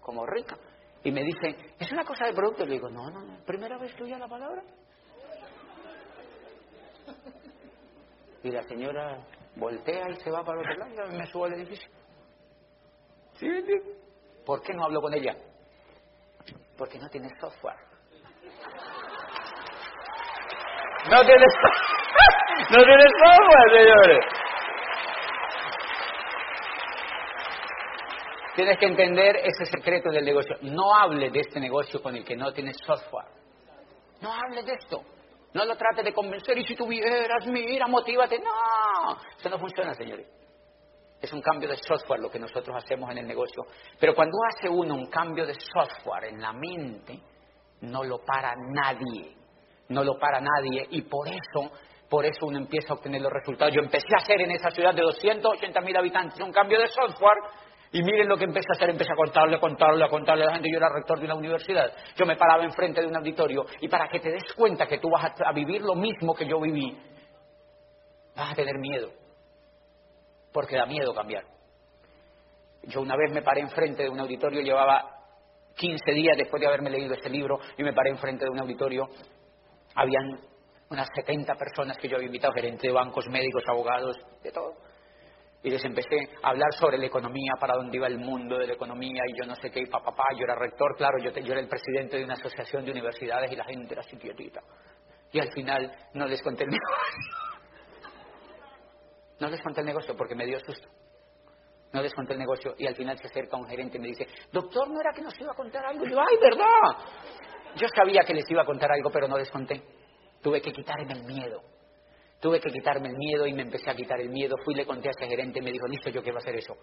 [0.00, 0.56] como rica.
[1.02, 2.68] Y me dice, es una cosa de productos.
[2.68, 4.62] Le digo, no, no, no, primera vez que oía la palabra.
[8.42, 11.88] Y la señora voltea y se va para otro lado y me subo al edificio.
[13.38, 13.48] ¿Sí
[14.44, 15.34] ¿Por qué no hablo con ella?
[16.76, 17.76] Porque no tiene software.
[21.10, 21.44] No tiene,
[22.70, 24.35] no tiene software, señores.
[28.56, 30.56] Tienes que entender ese secreto del negocio.
[30.62, 33.26] No hable de este negocio con el que no tienes software.
[34.22, 35.02] No hable de esto.
[35.52, 38.38] No lo trate de convencer y si tuvieras, mira, motívate.
[38.38, 40.26] No, eso no funciona, señores.
[41.20, 43.62] Es un cambio de software lo que nosotros hacemos en el negocio.
[44.00, 47.20] Pero cuando hace uno un cambio de software en la mente,
[47.82, 49.36] no lo para nadie.
[49.90, 50.86] No lo para nadie.
[50.92, 51.72] Y por eso,
[52.08, 53.74] por eso uno empieza a obtener los resultados.
[53.74, 57.66] Yo empecé a hacer en esa ciudad de 280 mil habitantes un cambio de software
[57.96, 60.48] y miren lo que empecé a hacer, empecé a contarle, a contarle, a contarle a
[60.48, 60.68] la gente.
[60.70, 61.90] Yo era rector de una universidad.
[62.14, 65.08] Yo me paraba enfrente de un auditorio y para que te des cuenta que tú
[65.08, 66.94] vas a, vivir lo mismo que yo viví,
[68.36, 69.12] vas a tener miedo.
[70.52, 71.44] Porque da miedo cambiar.
[72.82, 75.02] Yo una vez me paré enfrente de un auditorio, llevaba
[75.76, 79.08] 15 días después de haberme leído este libro y me paré enfrente de un auditorio.
[79.94, 80.38] Habían
[80.90, 84.85] unas 70 personas que yo había invitado, gerentes de bancos, médicos, abogados, de todo
[85.66, 88.74] y les empecé a hablar sobre la economía, para dónde iba el mundo de la
[88.74, 91.60] economía y yo no sé qué, y papá, yo era rector, claro, yo, yo era
[91.60, 94.16] el presidente de una asociación de universidades y la gente era así.
[95.32, 97.34] Y al final no les conté el negocio.
[99.40, 100.88] No les conté el negocio porque me dio susto.
[101.92, 104.24] No les conté el negocio y al final se acerca un gerente y me dice,
[104.52, 106.06] doctor, ¿no era que nos iba a contar algo?
[106.06, 107.04] Y yo, ¡ay, verdad!
[107.74, 109.82] Yo sabía que les iba a contar algo, pero no les conté.
[110.40, 111.60] Tuve que quitarme el miedo.
[112.46, 114.54] Tuve que quitarme el miedo y me empecé a quitar el miedo.
[114.64, 116.76] Fui y le conté a ese gerente y me dijo, listo, yo quiero hacer eso.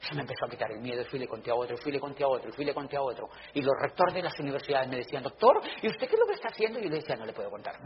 [0.00, 1.94] Se me empezó a quitar el miedo, fui y le conté a otro, fui y
[1.94, 3.28] le conté a otro, fui y le conté a otro.
[3.54, 6.32] Y los rectores de las universidades me decían, doctor, ¿y usted qué es lo que
[6.32, 6.80] está haciendo?
[6.80, 7.76] Y yo le decía, no le puedo contar.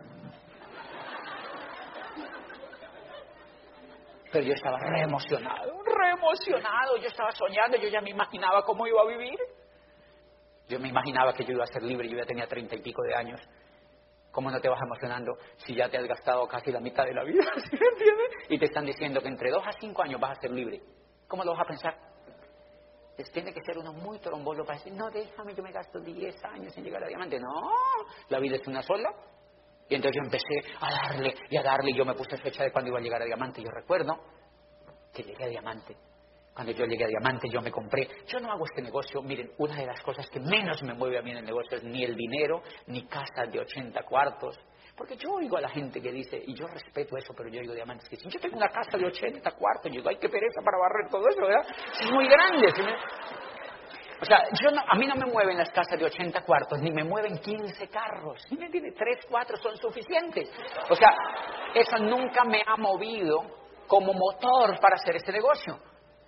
[4.32, 6.97] Pero yo estaba re emocionado, re emocionado.
[6.97, 9.38] Yo estaba soñando, yo ya me imaginaba cómo iba a vivir.
[10.66, 13.03] Yo me imaginaba que yo iba a ser libre, yo ya tenía treinta y pico
[13.03, 13.42] de años.
[14.37, 17.24] ¿Cómo no te vas emocionando si ya te has gastado casi la mitad de la
[17.24, 17.41] vida?
[17.57, 18.26] ¿Sí me entiendes?
[18.51, 20.82] Y te están diciendo que entre dos a cinco años vas a ser libre.
[21.26, 21.97] ¿Cómo lo vas a pensar?
[23.16, 26.37] Pues tiene que ser uno muy trombolo para decir, no, déjame, yo me gasto diez
[26.45, 27.41] años en llegar a diamante.
[27.41, 27.49] No,
[28.28, 29.09] la vida es una sola.
[29.89, 32.72] Y entonces yo empecé a darle y a darle, y yo me puse fecha de
[32.72, 33.62] cuando iba a llegar a diamante.
[33.62, 34.18] Yo recuerdo
[35.14, 35.97] que llegué a diamante
[36.57, 38.09] cuando yo llegué a Diamante, yo me compré.
[38.27, 39.21] Yo no hago este negocio.
[39.21, 41.85] Miren, una de las cosas que menos me mueve a mí en el negocio es
[41.85, 44.59] ni el dinero, ni casas de 80 cuartos.
[44.97, 47.75] Porque yo oigo a la gente que dice, y yo respeto eso, pero yo oigo
[47.75, 50.63] diamantes que dicen, yo tengo una casa de 80 cuartos, y digo, ay, qué pereza
[50.65, 51.67] para barrer todo eso, ¿verdad?
[52.01, 52.69] Es muy grande.
[54.19, 57.05] O sea, yo a mí no me mueven las casas de 80 cuartos, ni me
[57.05, 58.43] mueven 15 carros.
[58.49, 58.93] ¿Sí me entiende?
[58.93, 60.49] 3, 4 son suficientes.
[60.89, 61.11] O sea,
[61.75, 63.43] eso nunca me ha movido
[63.87, 65.79] como motor para hacer este negocio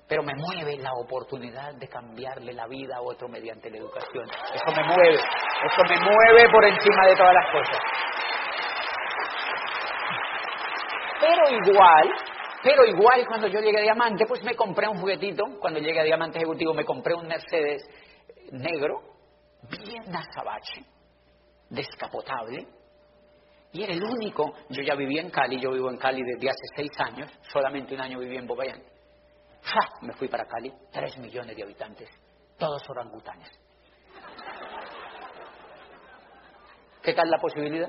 [0.09, 4.24] pero me mueve la oportunidad de cambiarle la vida a otro mediante la educación.
[4.54, 7.78] Eso me mueve, eso me mueve por encima de todas las cosas.
[11.20, 12.11] Pero igual,
[12.62, 16.04] pero igual cuando yo llegué a Diamante, pues me compré un juguetito, cuando llegué a
[16.04, 17.82] Diamante Ejecutivo me compré un Mercedes
[18.50, 19.02] negro,
[19.68, 20.84] bien azabache,
[21.68, 22.66] descapotable,
[23.72, 26.64] y era el único, yo ya vivía en Cali, yo vivo en Cali desde hace
[26.74, 28.72] seis años, solamente un año viví en Bogotá
[29.62, 29.80] ¡Ja!
[30.02, 32.09] Me fui para Cali, tres millones de habitantes,
[32.59, 33.48] todos orangutanes.
[37.02, 37.88] ¿Qué tal la posibilidad?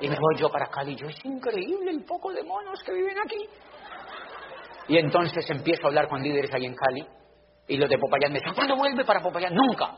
[0.00, 0.96] Y me voy yo para Cali.
[0.96, 3.48] Yo, es increíble el poco de monos que viven aquí.
[4.88, 7.06] Y entonces empiezo a hablar con líderes ahí en Cali.
[7.68, 9.54] Y los de Popayán me dicen, ¿cuándo vuelve para Popayán?
[9.54, 9.90] Nunca.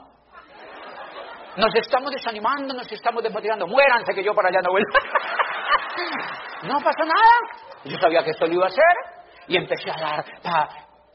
[1.56, 3.66] Nos estamos desanimando, nos estamos desmotivando.
[3.66, 4.92] Muéranse que yo para allá no vuelvo.
[6.68, 7.82] no pasa nada.
[7.84, 9.24] Yo sabía que esto lo iba a hacer.
[9.48, 10.24] Y empecé a dar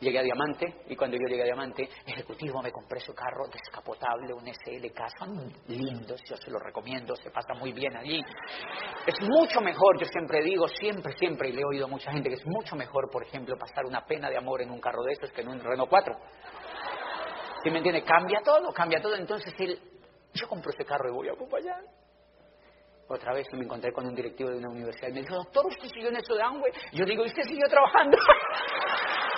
[0.02, 4.34] Llegué a Diamante y cuando yo llegué a Diamante, ejecutivo, me compré su carro descapotable,
[4.34, 8.20] un SLK, son lindos, yo se los recomiendo, se pasa muy bien allí.
[9.06, 12.30] Es mucho mejor, yo siempre digo, siempre, siempre, y le he oído a mucha gente
[12.30, 15.14] que es mucho mejor, por ejemplo, pasar una pena de amor en un carro de
[15.14, 16.16] esos que en un Renault 4.
[17.64, 18.04] ¿Sí me entiende?
[18.04, 19.16] Cambia todo, cambia todo.
[19.16, 19.80] Entonces él,
[20.34, 21.86] yo compro ese carro y voy a Popayán.
[23.08, 25.89] Otra vez me encontré con un directivo de una universidad y me dijo, doctor, ¿usted
[25.89, 26.72] siguió en eso de Amway?
[26.93, 28.18] Yo digo, ¿y usted siguió trabajando?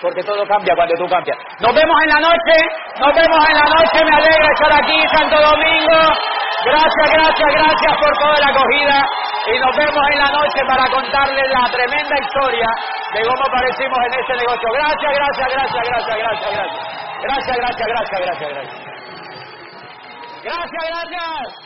[0.00, 1.36] porque todo cambia cuando tú cambias.
[1.60, 2.56] Nos vemos en la noche,
[3.00, 5.98] nos vemos en la noche, me alegra estar aquí, Santo Domingo.
[6.64, 9.06] Gracias, gracias, gracias por toda la acogida
[9.46, 12.68] y nos vemos en la noche para contarles la tremenda historia
[13.14, 14.68] de cómo aparecimos en este negocio.
[14.72, 16.96] Gracias, gracias, gracias, gracias, gracias, gracias.
[17.22, 18.96] Gracias, gracias, gracias, gracias, gracias.
[20.42, 21.65] Gracias, gracias.